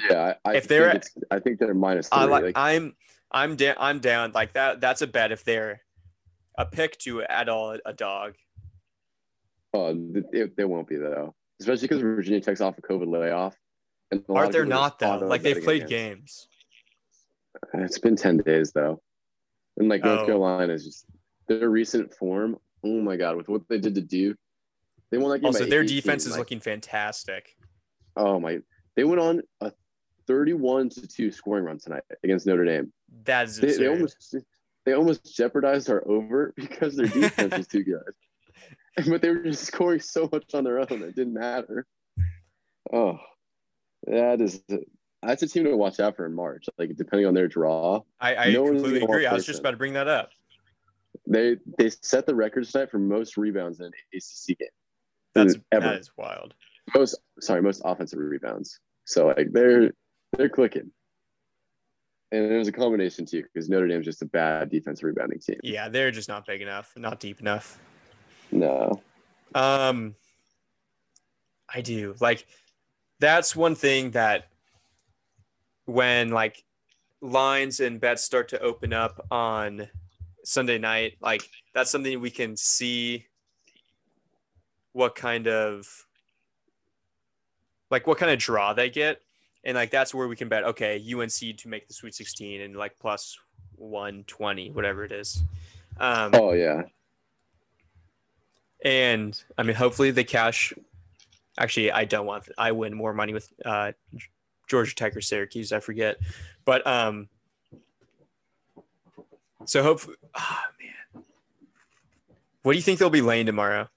[0.10, 0.36] Yeah.
[0.46, 2.20] I, I If they're- think I think they're minus three.
[2.20, 2.96] I like, like, I'm
[3.32, 4.80] I'm down I'm down like that.
[4.82, 5.82] That's a bet if they're
[6.58, 8.34] a pick to add all a dog.
[9.74, 9.94] oh,
[10.32, 11.36] they, they won't be though.
[11.60, 13.56] Especially because Virginia Tech's off a COVID layoff.
[14.12, 15.18] And Aren't there not though?
[15.20, 16.48] Like they've played games.
[17.74, 19.02] It's been 10 days though.
[19.78, 20.26] And like North Oh.
[20.26, 21.06] Carolina is just
[21.48, 22.58] their recent form.
[22.84, 24.38] Oh my god, with what they did to Duke.
[25.12, 25.48] They won that game.
[25.48, 27.56] Also, their 18, defense is like, looking fantastic.
[28.16, 28.60] Oh my!
[28.96, 29.72] They went on a
[30.28, 32.92] 31 to two scoring run tonight against Notre Dame.
[33.26, 34.36] That is They, they almost
[34.86, 38.02] they almost jeopardized our over because their defense was too good.
[39.10, 41.86] But they were just scoring so much on their own it didn't matter.
[42.94, 43.20] Oh,
[44.08, 44.64] that is
[45.26, 46.66] that's a team to watch out for in March.
[46.78, 49.24] Like depending on their draw, I, I no completely agree.
[49.24, 50.32] want I was just about to bring that up.
[51.28, 54.68] they they set the record tonight for most rebounds in an ACC game.
[55.34, 55.88] That's ever.
[55.88, 56.54] that is wild.
[56.96, 58.80] Most sorry, most offensive rebounds.
[59.06, 59.92] So like they're
[60.38, 60.92] they're clicking.
[62.32, 65.60] And it was a combination too, because Notre Dame's just a bad defensive rebounding team.
[65.64, 67.80] Yeah, they're just not big enough, not deep enough.
[68.52, 69.02] No.
[69.54, 70.16] Um,
[71.74, 72.46] I do like
[73.20, 74.50] that's one thing that
[75.86, 76.64] when like
[77.22, 79.88] lines and bets start to open up on
[80.44, 83.26] Sunday night, like that's something we can see
[84.94, 85.88] what kind of
[87.92, 89.22] like what kind of draw they get.
[89.64, 92.76] And like that's where we can bet, okay, UNC to make the Sweet 16 and
[92.76, 93.38] like plus
[93.78, 95.42] 120, whatever it is.
[95.98, 96.84] Um, Oh yeah.
[98.84, 100.74] and I mean, hopefully they cash.
[101.58, 102.50] Actually, I don't want.
[102.58, 103.94] I win more money with uh,
[104.68, 105.72] Georgia Tech or Syracuse.
[105.72, 106.18] I forget,
[106.66, 107.30] but um.
[109.66, 111.24] So hopefully, ah man,
[112.62, 113.88] what do you think they'll be laying tomorrow?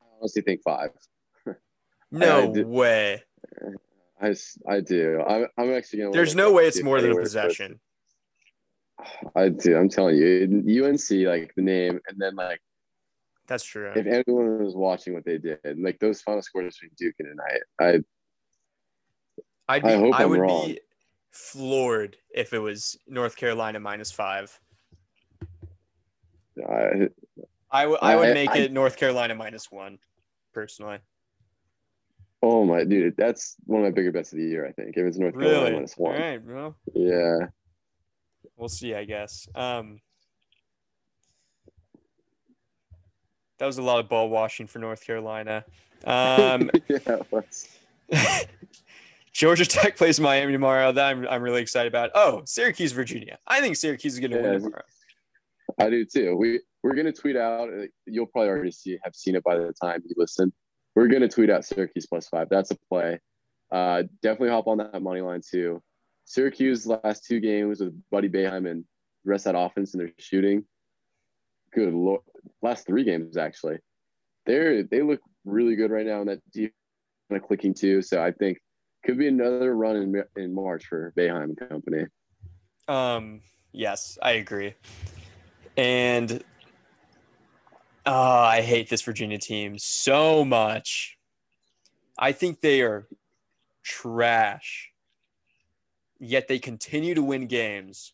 [0.00, 0.90] I honestly think five.
[2.10, 3.22] No did- way.
[4.20, 5.22] I do.
[5.26, 6.12] I'm, I'm actually gonna.
[6.12, 7.78] There's no way it's more than a possession.
[9.36, 9.76] I do.
[9.76, 12.60] I'm telling you, UNC like the name, and then like
[13.46, 13.92] That's true.
[13.94, 17.60] if anyone was watching what they did, like those final scores between Duke and tonight,
[17.80, 18.02] I
[19.68, 20.66] I'd be, I hope I would wrong.
[20.68, 20.80] be
[21.30, 24.58] floored if it was North Carolina minus five.
[26.68, 27.08] I,
[27.70, 29.98] I would I make I- it North Carolina minus one,
[30.52, 30.98] personally.
[32.42, 34.66] oh my dude, that's one of my bigger bets of the year.
[34.66, 35.72] I think if it's North Carolina Really?
[35.72, 36.20] minus All one.
[36.20, 37.38] right, well, Yeah.
[38.56, 38.94] we'll see.
[38.94, 39.46] I guess.
[39.54, 40.00] Um,
[43.58, 45.64] that was a lot of ball washing for North Carolina.
[46.04, 47.18] Um, yeah.
[49.38, 50.90] Georgia Tech plays Miami tomorrow.
[50.90, 52.10] That I'm, I'm really excited about.
[52.16, 53.38] Oh, Syracuse, Virginia.
[53.46, 54.50] I think Syracuse is going to Yeah.
[54.50, 54.82] win tomorrow.
[55.78, 56.34] I do too.
[56.36, 57.68] We we're gonna tweet out.
[57.68, 60.52] uh, You'll probably already see have seen it by the time you listen.
[60.96, 62.48] We're gonna tweet out Syracuse plus five.
[62.50, 63.20] That's a play.
[63.70, 65.80] Uh, definitely hop on that money line too.
[66.24, 68.82] Syracuse last two games with Buddy Boeheim and
[69.24, 70.64] the rest of that offense and their shooting.
[71.72, 72.22] Good lord,
[72.62, 73.76] last three games actually.
[74.46, 76.72] They're they look really good right now, and that deep
[77.30, 78.00] kind of clicking too.
[78.02, 78.58] So I think
[79.08, 82.04] could be another run in in March for Boeheim company.
[82.88, 83.40] Um,
[83.72, 84.74] yes, I agree.
[85.78, 86.44] And
[88.04, 91.16] oh, I hate this Virginia team so much.
[92.18, 93.08] I think they are
[93.82, 94.90] trash.
[96.20, 98.12] Yet they continue to win games.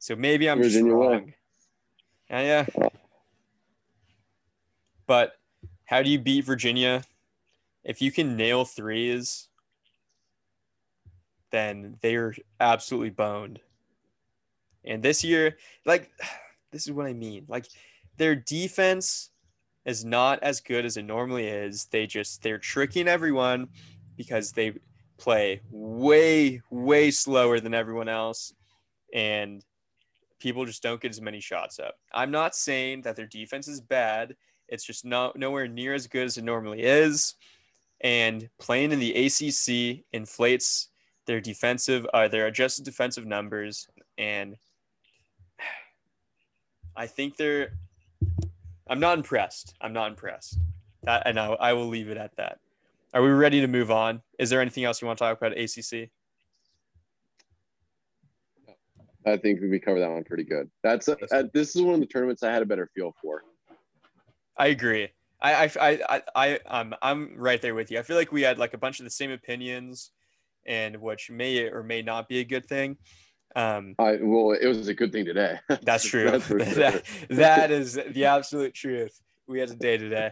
[0.00, 1.34] So maybe I'm Virginia just wrong.
[2.28, 2.66] Yeah.
[5.06, 5.34] But
[5.84, 7.04] how do you beat Virginia?
[7.84, 9.50] If you can nail threes,
[11.54, 13.60] then they're absolutely boned.
[14.84, 16.10] And this year, like,
[16.72, 17.44] this is what I mean.
[17.48, 17.66] Like,
[18.16, 19.30] their defense
[19.84, 21.86] is not as good as it normally is.
[21.86, 23.68] They just, they're tricking everyone
[24.16, 24.72] because they
[25.16, 28.52] play way, way slower than everyone else.
[29.14, 29.64] And
[30.40, 31.94] people just don't get as many shots up.
[32.12, 34.34] I'm not saying that their defense is bad.
[34.68, 37.34] It's just not nowhere near as good as it normally is.
[38.00, 40.88] And playing in the ACC inflates
[41.26, 44.56] their defensive, uh, their adjusted defensive numbers, and
[46.96, 47.72] I think they're.
[48.86, 49.74] I'm not impressed.
[49.80, 50.58] I'm not impressed.
[51.04, 52.58] That, and I, I will leave it at that.
[53.14, 54.20] Are we ready to move on?
[54.38, 56.10] Is there anything else you want to talk about ACC?
[59.26, 60.70] I think we covered that one pretty good.
[60.82, 63.42] That's a, uh, this is one of the tournaments I had a better feel for.
[64.58, 65.08] I agree.
[65.40, 67.98] I I I I I um I'm right there with you.
[67.98, 70.10] I feel like we had like a bunch of the same opinions,
[70.66, 72.96] and which may or may not be a good thing.
[73.56, 75.58] Um, I well, it was a good thing today.
[75.82, 76.30] that's true.
[76.30, 76.58] That's sure.
[76.58, 79.20] that, that is the absolute truth.
[79.46, 80.30] We had a day today.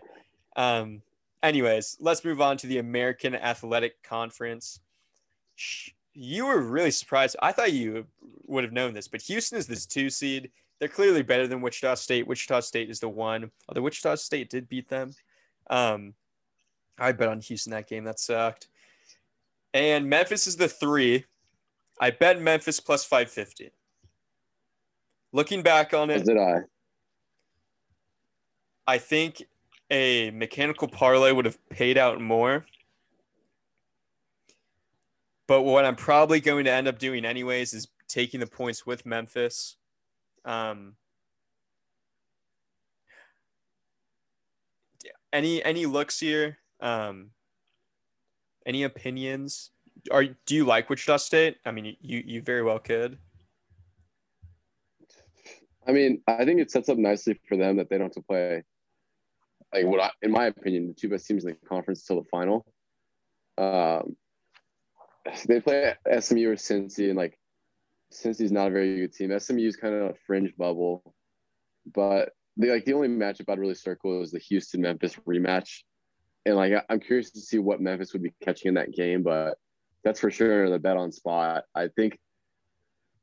[0.57, 1.03] Um,
[1.43, 4.81] anyways, let's move on to the American Athletic Conference.
[6.15, 7.37] You were really surprised.
[7.41, 8.07] I thought you
[8.47, 10.51] would have known this, but Houston is this two seed.
[10.79, 12.27] They're clearly better than Wichita State.
[12.27, 13.51] Wichita State is the one.
[13.69, 15.13] Although Wichita State did beat them.
[15.71, 16.15] Um,
[16.99, 18.05] I bet on Houston that game.
[18.05, 18.69] That sucked.
[19.75, 21.25] And Memphis is the three.
[22.01, 23.71] I bet Memphis plus 550.
[25.33, 26.61] Looking back on As it, did I.
[28.87, 29.45] I think
[29.91, 32.67] a mechanical parlay would have paid out more.
[35.47, 39.07] But what I'm probably going to end up doing anyways is taking the points with
[39.07, 39.77] Memphis.
[40.45, 40.97] Um,
[45.33, 46.59] any any looks here?
[46.81, 47.31] Um,
[48.67, 49.71] any opinions?
[50.11, 51.59] Are do you like Wichita State?
[51.65, 53.19] I mean, you you very well could.
[55.87, 58.23] I mean, I think it sets up nicely for them that they don't have to
[58.23, 58.63] play.
[59.75, 62.29] Like what I, in my opinion, the two best teams in the conference till the
[62.29, 62.65] final.
[63.59, 64.17] Um,
[65.47, 67.39] they play SMU or Cincy, and like
[68.13, 69.39] Cincy's not a very good team.
[69.39, 71.15] SMU is kind of a fringe bubble,
[71.93, 75.83] but the like the only matchup I'd really circle is the Houston Memphis rematch,
[76.47, 79.57] and like I'm curious to see what Memphis would be catching in that game, but
[80.05, 81.65] that's for sure the bet on spot.
[81.75, 82.19] I think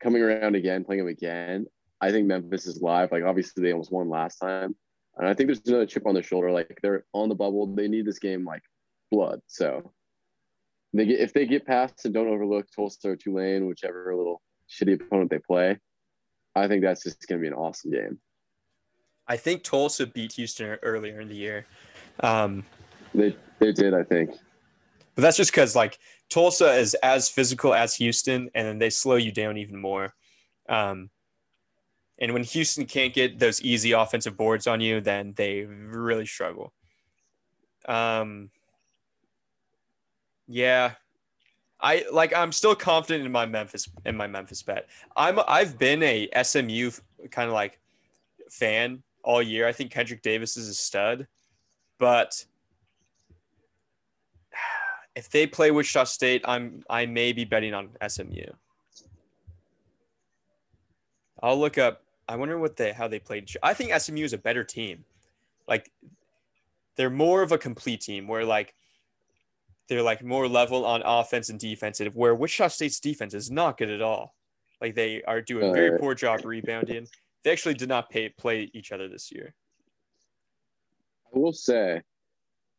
[0.02, 1.66] coming around again, playing them again,
[2.02, 3.12] I think Memphis is live.
[3.12, 4.76] Like obviously they almost won last time,
[5.18, 6.52] and I think there's another chip on their shoulder.
[6.52, 7.68] Like they're on the bubble.
[7.68, 8.64] They need this game like
[9.12, 9.42] blood.
[9.48, 9.92] So
[10.94, 15.02] they get if they get past and don't overlook Tulsa or Tulane, whichever little shitty
[15.02, 15.78] opponent they play.
[16.56, 18.20] I think that's just going to be an awesome game.
[19.28, 21.68] I think Tulsa beat Houston earlier in the year.
[22.22, 22.66] Um,
[23.14, 24.32] They they did, I think.
[25.16, 26.00] But that's just because like
[26.30, 30.14] Tulsa is as physical as Houston, and then they slow you down even more.
[30.68, 31.10] Um,
[32.20, 36.74] and when Houston can't get those easy offensive boards on you, then they really struggle.
[37.88, 38.50] Um,
[40.48, 40.94] yeah,
[41.80, 42.36] I like.
[42.36, 44.88] I'm still confident in my Memphis in my Memphis bet.
[45.16, 45.40] I'm.
[45.48, 46.92] I've been a SMU
[47.32, 47.80] kind of like
[48.50, 49.68] fan all year.
[49.68, 51.28] I think Kendrick Davis is a stud,
[52.00, 52.44] but
[55.16, 58.46] if they play Wichita State, I'm I may be betting on SMU.
[61.42, 62.04] I'll look up.
[62.28, 63.50] I wonder what they how they played.
[63.64, 65.06] I think SMU is a better team.
[65.68, 65.92] Like
[66.96, 68.76] they're more of a complete team where like
[69.88, 72.16] they're like more level on offense and defensive.
[72.16, 74.36] Where Wichita State's defense is not good at all.
[74.82, 77.08] Like they are doing a very poor job rebounding.
[77.44, 79.54] They actually did not pay, play each other this year.
[81.34, 82.02] I will say,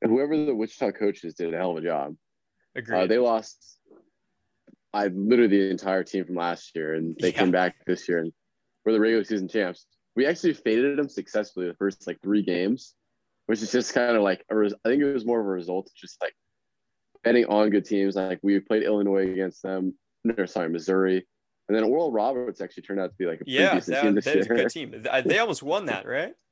[0.02, 2.16] whoever the Wichita coaches did a hell of a job.
[2.74, 2.96] Agreed.
[2.98, 3.78] Uh, they lost.
[4.92, 7.38] I literally the entire team from last year, and they Yeah.
[7.38, 8.32] came back this year and
[8.84, 9.86] were the regular season champs.
[10.16, 12.94] We actually faded them successfully the first like three games,
[13.46, 15.50] which is just kind of like a res- I think it was more of a
[15.50, 16.34] result of just like
[17.22, 18.16] betting on good teams.
[18.16, 19.94] Like we played Illinois against them.
[20.24, 21.26] No, sorry, Missouri,
[21.68, 24.14] and then Oral Roberts actually turned out to be like a pretty yeah, that, team
[24.14, 25.04] this that is a good team.
[25.24, 26.34] They almost won that, right?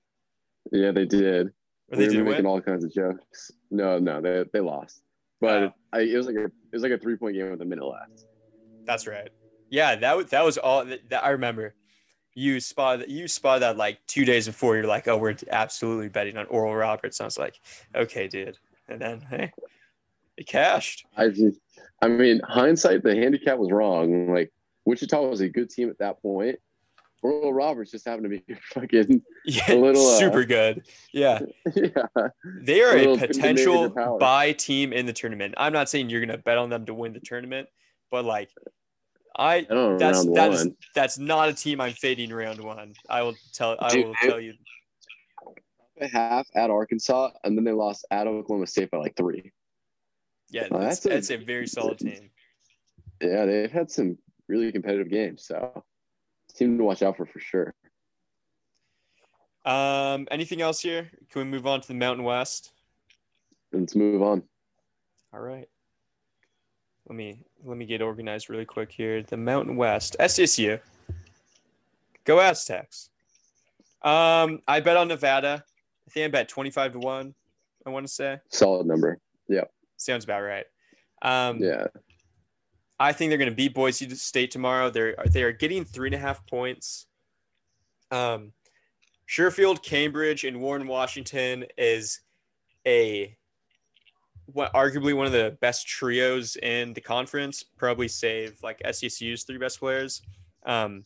[0.71, 1.49] Yeah, they did.
[1.91, 2.47] Or we they were making win.
[2.47, 3.51] all kinds of jokes.
[3.71, 5.03] No, no, they they lost.
[5.41, 5.73] But Oh.
[5.93, 7.85] I, it was like a it was like a three point game with a minute
[7.85, 8.25] left.
[8.85, 9.31] That's right.
[9.71, 11.75] Yeah, that was that was all that, that I remember.
[12.35, 14.77] You spot that you spot that like two days before.
[14.77, 17.19] You're like, oh, we're absolutely betting on Oral Roberts.
[17.21, 17.59] And I was like,
[17.95, 18.59] okay, dude.
[18.89, 19.53] And then hey,
[20.37, 21.05] it cashed.
[21.17, 21.61] I just,
[22.01, 24.33] I mean, hindsight, the handicap was wrong.
[24.33, 24.53] Like
[24.85, 26.57] Wichita was a good team at that point.
[27.23, 28.43] Oral Roberts just happened to be
[28.75, 30.87] fucking Yeah, A little, uh, super good.
[31.13, 31.41] Yeah,
[31.75, 32.07] yeah.
[32.63, 33.89] they are a a potential
[34.19, 35.55] buy team in the tournament.
[35.57, 37.69] I'm not saying you're gonna bet on them to win the tournament,
[38.11, 38.51] but like,
[39.37, 42.95] I I don't know that's that is that's not a team I'm fading round one.
[43.09, 44.55] I will tell I Dude, will tell you.
[46.13, 49.51] Half at Arkansas, and then they lost at Oklahoma State by like three.
[50.51, 52.31] Yeah, that's, that's a- that's a very solid team.
[53.21, 54.17] Yeah, they've had some
[54.47, 55.83] really competitive games, so
[56.59, 57.75] team to watch out for for sure.
[59.65, 61.11] Um, anything else here?
[61.31, 62.73] Can we move on to the Mountain West?
[63.73, 64.43] Let's move on.
[65.33, 65.69] All right.
[67.09, 69.23] Let me let me get organized really quick here.
[69.23, 70.81] The Mountain West, SSU.
[72.25, 73.11] Go Aztecs.
[74.03, 75.65] Um, I bet on Nevada.
[76.07, 77.35] I think I bet twenty five to one.
[77.87, 79.19] I want to say Solid number.
[79.49, 79.65] Yeah,
[79.97, 80.67] sounds about right.
[81.23, 81.87] Um, Yeah.
[83.01, 84.91] I think they're going to beat Boise State tomorrow.
[84.91, 87.07] They're they are getting three and a half points.
[88.11, 88.53] Um,
[89.29, 92.21] Sherfield, Cambridge, and Warren Washington is
[92.87, 93.37] a
[94.47, 97.63] what arguably one of the best trios in the conference.
[97.77, 100.23] Probably save like SDSU's three best players.
[100.65, 101.05] Um,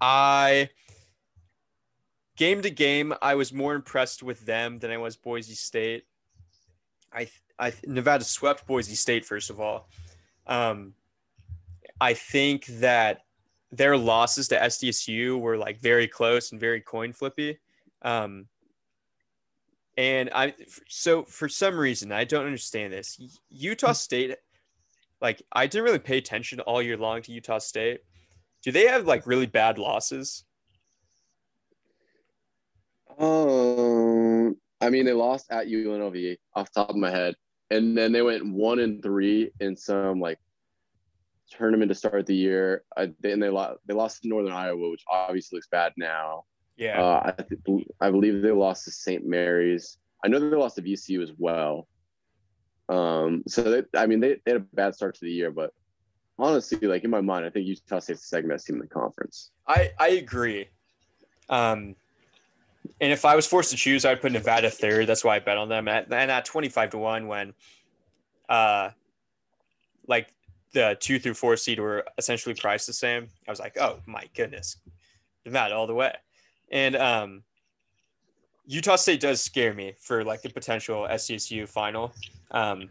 [0.00, 0.68] I
[2.36, 6.04] game to game, I was more impressed with them than I was Boise State.
[7.12, 9.88] I, I Nevada swept Boise State first of all.
[10.46, 10.94] Um,
[12.00, 13.22] I think that
[13.72, 17.58] their losses to SDSU were like very close and very coin flippy.
[18.02, 18.46] Um,
[19.96, 20.54] and I
[20.88, 23.20] so for some reason I don't understand this.
[23.50, 24.36] Utah State,
[25.20, 28.00] like I didn't really pay attention all year long to Utah State.
[28.62, 30.44] Do they have like really bad losses?
[33.18, 34.29] Um,
[34.80, 37.34] I mean, they lost at UNLV off the top of my head,
[37.70, 40.38] and then they went one and three in some like
[41.50, 42.84] tournament to start the year.
[42.96, 43.80] I, then they lost.
[43.86, 46.44] They lost to Northern Iowa, which obviously looks bad now.
[46.76, 47.02] Yeah.
[47.02, 49.26] Uh, I, th- I believe they lost to St.
[49.26, 49.98] Mary's.
[50.24, 51.86] I know they lost to VCU as well.
[52.88, 55.72] Um, so they, I mean, they, they had a bad start to the year, but
[56.38, 58.88] honestly, like in my mind, I think Utah State's the second best team in the
[58.88, 59.50] conference.
[59.68, 60.68] I, I agree.
[61.48, 61.94] Um,
[63.00, 65.06] and if I was forced to choose, I'd put Nevada third.
[65.06, 65.88] That's why I bet on them.
[65.88, 67.54] At, and at 25 to 1, when
[68.48, 68.90] uh,
[70.06, 70.32] like
[70.72, 74.24] the two through four seed were essentially priced the same, I was like, oh my
[74.34, 74.76] goodness,
[75.44, 76.14] Nevada all the way.
[76.70, 77.42] And um,
[78.66, 82.12] Utah State does scare me for like the potential SDSU final,
[82.52, 82.88] um,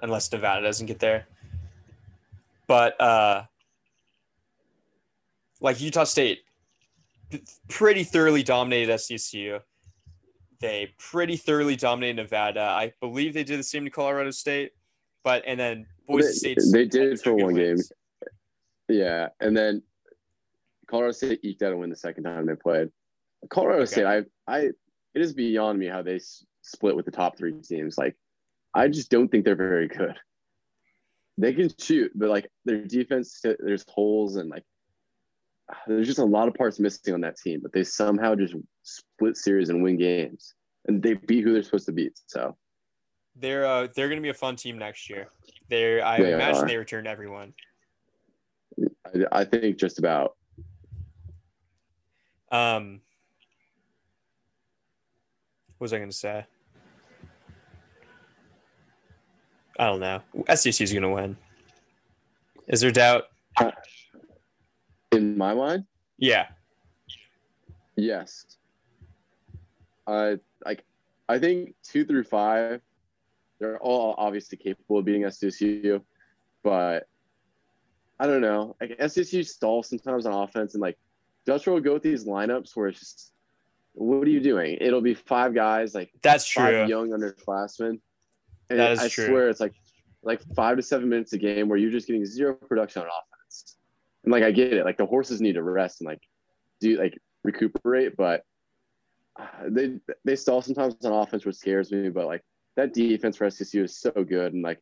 [0.00, 1.26] unless Nevada doesn't get there.
[2.66, 3.44] But uh,
[5.60, 6.45] like Utah State,
[7.68, 9.60] pretty thoroughly dominated SDSU.
[10.60, 12.60] They pretty thoroughly dominated Nevada.
[12.60, 14.72] I believe they did the same to Colorado State,
[15.22, 16.72] but and then Boise They- State.
[16.72, 17.76] they did for one game.
[18.88, 19.82] Yeah, and then
[20.88, 22.90] Colorado State eked out a win the second time they played.
[23.50, 23.90] Colorado Okay.
[23.90, 24.74] State, I, I, it
[25.14, 27.98] is beyond me how they s- split with the top three teams.
[27.98, 28.16] Like,
[28.74, 30.14] I just don't think they're very good.
[31.38, 34.64] They can shoot, but like their defense, there's holes and like
[35.86, 37.60] there's just a lot of parts missing on that team.
[37.62, 40.54] But they somehow just split series and win games,
[40.86, 42.18] and they beat who they're supposed to beat.
[42.26, 42.56] So
[43.34, 45.28] They're uh, they're going to be a fun team next year.
[45.68, 46.68] They're I They imagine are.
[46.68, 47.54] they return everyone.
[49.06, 50.36] I, I think just about
[52.50, 53.00] Um,
[55.78, 56.46] what was I going to say?
[59.78, 60.22] I don't know.
[60.48, 61.36] SDSU is going to win.
[62.68, 63.24] Is there doubt?
[65.12, 65.84] In my mind,
[66.18, 66.48] Yeah.
[67.96, 68.44] yes.
[70.06, 70.84] I like.
[71.28, 72.80] I think two through five,
[73.58, 76.00] they're all obviously capable of beating SDSU,
[76.62, 77.08] but
[78.20, 78.76] I don't know.
[78.80, 80.96] Like SDSU stalls sometimes on offense, and like
[81.44, 83.32] Dutcher will go with these lineups where it's just,
[83.94, 84.78] what are you doing?
[84.80, 86.86] It'll be five guys, like That's five true.
[86.86, 87.98] young underclassmen.
[88.70, 89.26] And That is I true.
[89.26, 89.74] swear it's like
[90.22, 93.35] like five to seven minutes a game where you're just getting zero production on offense.
[94.26, 96.20] And like I get it, like the horses need to rest and like
[96.80, 98.42] do like recuperate, but
[99.38, 102.08] uh, they they stall sometimes on offense, which scares me.
[102.08, 102.42] But like
[102.74, 104.80] that defense for SDSU is so good, and like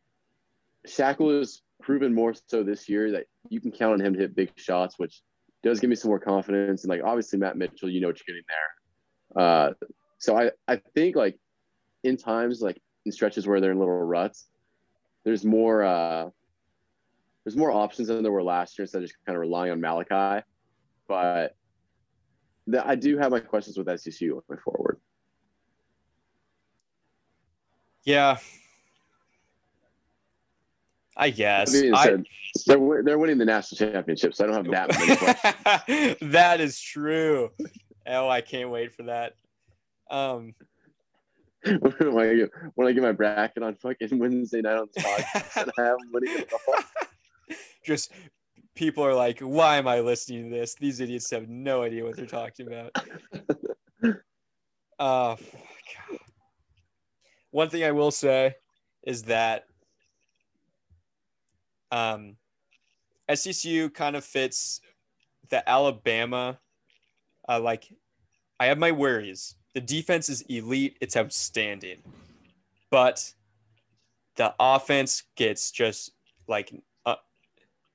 [0.88, 4.34] Schakel has proven more so this year that you can count on him to hit
[4.34, 5.20] big shots, which
[5.62, 6.82] does give me some more confidence.
[6.82, 9.44] And like obviously Matt Mitchell, you know what you're getting there.
[9.44, 9.72] Uh,
[10.18, 11.38] so I I think like
[12.02, 14.46] in times like in stretches where they're in little ruts,
[15.24, 16.30] there's more uh
[17.44, 19.80] there's more options than there were last year instead of just kind of relying on
[19.80, 20.44] Malachi.
[21.06, 21.54] But
[22.66, 24.98] the, I do have my questions with SDSU going forward.
[28.04, 28.38] Yeah.
[31.16, 31.72] I guess.
[31.72, 32.24] That being I-
[32.66, 35.16] they're, they're winning the national championship, so I don't have that many
[35.86, 36.32] questions.
[36.32, 37.50] that is true.
[38.06, 39.34] Oh, I can't wait for that.
[40.10, 40.54] Um,
[41.64, 45.82] when, I get, I my bracket on fucking Wednesday night on the podcast, and I
[45.82, 46.74] have winning it all.
[47.84, 48.12] Just
[48.74, 50.74] people are like, why am I listening to this?
[50.74, 52.96] These idiots have no idea what they're talking about.
[54.98, 56.18] Oh, God.
[57.50, 58.54] One thing I will say
[59.02, 59.66] is that
[61.90, 62.36] um,
[63.28, 64.80] SDSU kind of fits
[65.50, 66.58] the Alabama.
[67.48, 67.92] Uh, like,
[68.58, 69.56] I have my worries.
[69.74, 71.98] The defense is elite, it's outstanding.
[72.90, 73.34] But
[74.36, 76.12] the offense gets just
[76.46, 76.78] like, uh,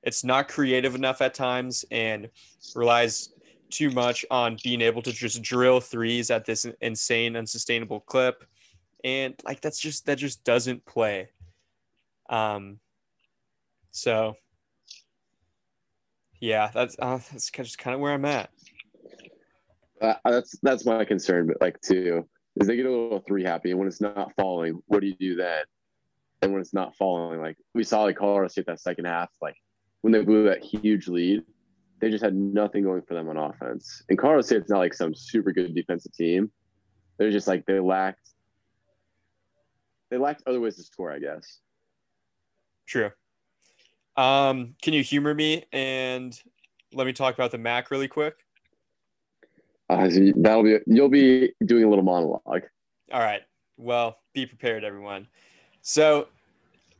[0.02, 2.28] it's not creative enough at times and
[2.74, 3.30] relies
[3.70, 8.44] too much on being able to just drill threes at this insane, unsustainable clip.
[9.04, 11.28] And like, that's just, that just doesn't play.
[12.28, 12.78] Um,
[13.90, 14.34] so
[16.40, 18.50] yeah, that's, uh, that's just kind of where I'm at.
[20.00, 22.26] Uh, that's that's my concern, but like too,
[22.56, 25.16] is they get a little three happy, and when it's not falling, what do you
[25.20, 25.62] do then?
[26.40, 29.56] And when it's not falling, like we saw like Colorado State that second half, like
[30.02, 31.42] when they blew that huge lead,
[32.00, 34.02] they just had nothing going for them on offense.
[34.08, 36.50] And Colorado State's not like some super good defensive team.
[37.18, 38.30] They're just like they lacked
[40.10, 41.60] they lacked other ways to score, I guess.
[42.86, 43.10] True.
[44.16, 46.38] Um, can you humor me and
[46.92, 48.34] let me talk about the Mac really quick?
[49.88, 52.62] Uh, that'll be you'll be doing a little monologue.
[53.12, 53.42] All right.
[53.76, 55.26] Well, be prepared, everyone.
[55.82, 56.28] So,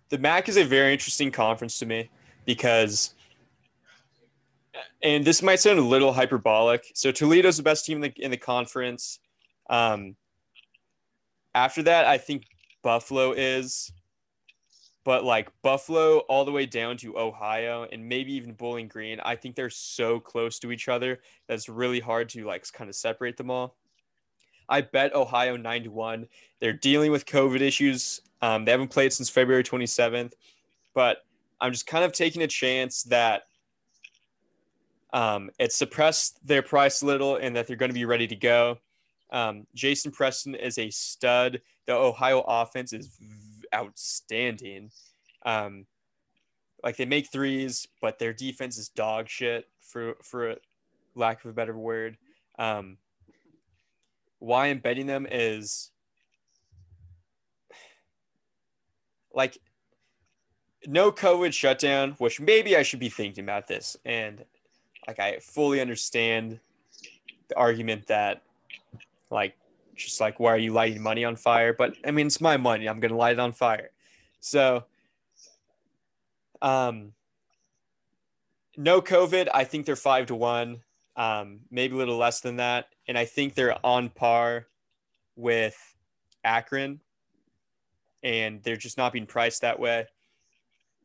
[0.09, 2.11] the MAC is a very interesting conference to me
[2.55, 3.15] because,
[5.05, 6.91] and this might sound a little hyperbolic.
[6.95, 9.21] So, Toledo's the best team in the, in the conference.
[9.69, 10.17] Um,
[11.55, 12.47] after that, I think
[12.83, 13.93] Buffalo is,
[15.05, 19.37] but like Buffalo all the way down to Ohio and maybe even Bowling Green, I
[19.37, 22.97] think they're so close to each other that it's really hard to like kind of
[22.97, 23.77] separate them all.
[24.69, 26.27] I bet Ohio 9 to 1.
[26.61, 28.21] They're dealing with COVID issues.
[28.43, 30.33] Um, they haven't played since February 27th,
[30.95, 31.19] but
[31.61, 33.43] I'm just kind of taking a chance that
[35.13, 38.37] um, it suppressed their price a little and that they're going to be ready to
[38.37, 38.79] go.
[39.33, 41.61] Um, Jason Preston is a stud.
[41.87, 43.11] The Ohio offense is
[43.75, 44.91] outstanding.
[45.45, 45.87] Um,
[46.83, 50.57] like they make threes, but their defense is dog shit for for
[51.15, 52.17] lack of a better word.
[52.59, 52.97] Um,
[54.39, 55.91] why I'm betting them is
[59.33, 59.59] like
[60.87, 63.97] no COVID shutdown, which maybe I should be thinking about this.
[64.05, 64.45] And
[65.07, 66.61] like I fully understand
[67.49, 68.43] the argument that
[69.31, 69.57] like
[69.97, 71.73] just like why are you lighting money on fire?
[71.73, 72.89] But I mean it's my money.
[72.89, 73.91] I'm gonna light it on fire.
[74.41, 74.85] So
[76.63, 77.13] um
[78.77, 80.81] no COVID, I think they're five to one,
[81.17, 82.87] um, maybe a little less than that.
[83.09, 84.69] And I think they're on par
[85.37, 85.77] with
[86.45, 87.01] Akron,
[88.23, 90.07] and they're just not being priced that way.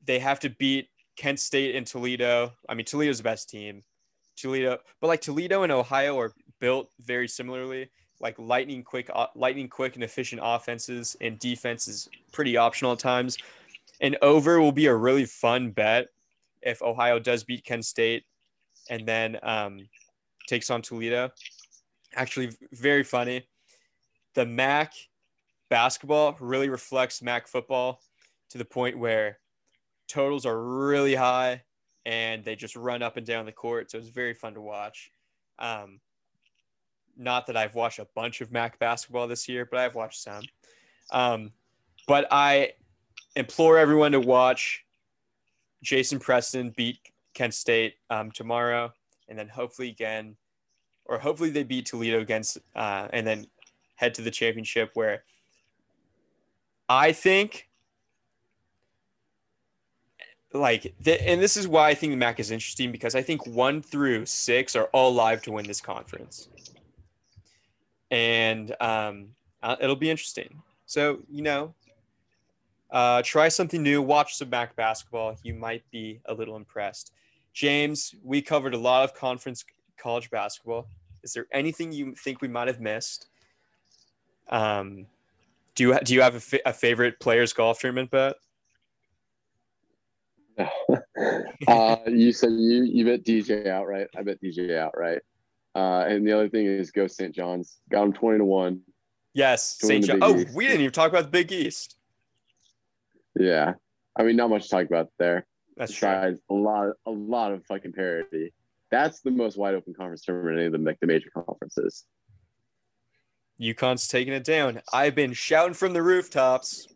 [0.05, 2.51] They have to beat Kent State and Toledo.
[2.69, 3.83] I mean, Toledo's the best team.
[4.37, 7.89] Toledo, but like Toledo and Ohio are built very similarly.
[8.19, 12.99] Like lightning quick, uh, lightning quick and efficient offenses, and defense is pretty optional at
[12.99, 13.37] times.
[14.01, 16.07] And over will be a really fun bet
[16.61, 18.23] if Ohio does beat Kent State
[18.89, 19.87] and then um,
[20.47, 21.31] takes on Toledo.
[22.15, 23.47] Actually, very funny.
[24.35, 24.93] the MAC
[25.69, 28.01] basketball really reflects MAC football
[28.49, 29.39] to the point where
[30.07, 31.63] totals are really high
[32.05, 33.91] and they just run up and down the court.
[33.91, 35.11] So it's very fun to watch.
[35.57, 35.99] Um,
[37.17, 40.43] not that I've watched a bunch of MAC basketball this year, but I've watched some.
[41.11, 41.51] Um,
[42.07, 42.73] but I
[43.35, 44.85] implore everyone to watch
[45.81, 46.99] Jason Preston beat
[47.33, 48.91] Kent State um, tomorrow,
[49.29, 50.35] and then hopefully again,
[51.05, 53.47] or hopefully they beat Toledo against, uh, and then
[53.95, 55.23] head to the championship where
[56.89, 57.69] I think
[60.55, 63.45] like the, and this is why I think the MAC is interesting because I think
[63.45, 66.49] one through six are all live to win this conference,
[68.11, 69.27] and um,
[69.61, 70.61] uh, it'll be interesting.
[70.85, 71.73] So you know,
[72.91, 75.35] uh, try something new, watch some MAC basketball.
[75.43, 77.11] You might be a little impressed.
[77.53, 79.63] James, we covered a lot of conference
[79.97, 80.87] college basketball.
[81.23, 83.27] Is there anything you think we might have missed?
[84.49, 85.07] Um,
[85.73, 88.35] do you do you have a, fa- a favorite players golf tournament bet?
[91.67, 94.07] uh, you said you you bet DJ outright.
[94.17, 95.21] I bet DJ outright.
[95.75, 97.35] Uh, and the other thing is go St.
[97.35, 97.77] John's.
[97.89, 98.81] Got him twenty to one.
[99.33, 100.05] Yes, St.
[100.05, 100.19] John.
[100.21, 100.55] Oh, East.
[100.55, 101.97] we didn't even talk about the Big East.
[103.37, 103.73] Yeah,
[104.17, 105.45] I mean, not much to talk about there.
[105.75, 106.57] That's Besides true.
[106.57, 108.53] a lot, a lot of fucking parity.
[108.91, 112.05] That's the most wide open conference tournament in any of the, the major conferences.
[113.59, 114.81] UConn's taking it down.
[114.93, 116.87] I've been shouting from the rooftops.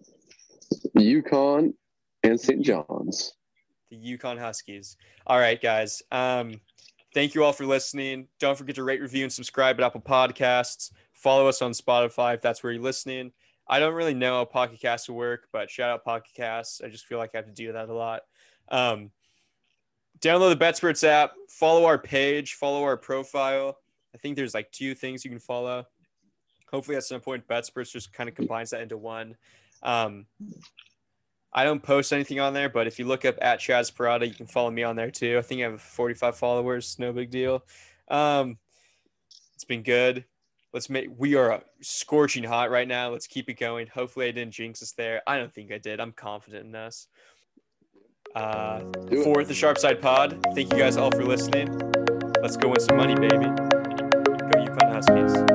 [0.98, 1.74] UConn
[2.24, 2.62] and St.
[2.62, 3.34] John's
[3.90, 4.98] the UConn Huskies.
[5.28, 6.02] All right, guys.
[6.12, 6.60] Um,
[7.14, 8.28] thank you all for listening.
[8.40, 10.92] Don't forget to rate, review, and subscribe at Apple Podcasts.
[11.14, 13.32] Follow us on Spotify if that's where you're listening.
[13.68, 16.82] I don't really know how Pocket Casts will work, but shout out Pocket Casts.
[16.82, 18.22] I just feel like I have to do that a lot.
[18.70, 19.12] Um,
[20.20, 21.34] download the Betsperts app.
[21.50, 22.54] Follow our page.
[22.54, 23.78] Follow our profile.
[24.14, 25.86] I think there's like two things you can follow.
[26.72, 29.36] Hopefully, at some point, Betsperts just kind of combines that into one.
[29.84, 30.26] Um,
[31.52, 34.34] I don't post anything on there, but if you look up at Chas Parada, you
[34.34, 35.38] can follow me on there too.
[35.38, 36.98] I think I have 45 followers.
[37.00, 37.64] No big deal.
[38.08, 38.58] Um,
[39.56, 40.26] it's been good.
[40.74, 41.10] Let's make.
[41.18, 43.10] We are scorching hot right now.
[43.10, 43.88] Let's keep it going.
[43.88, 45.24] Hopefully, I didn't jinx us there.
[45.26, 46.00] I don't think I did.
[46.00, 47.08] I'm confident in us.
[48.36, 48.82] Uh,
[49.24, 51.76] for the Sharp Side Pod, thank you guys all for listening.
[52.44, 53.46] Let's go win some money, baby.
[53.46, 55.49] Go UConn Huskies.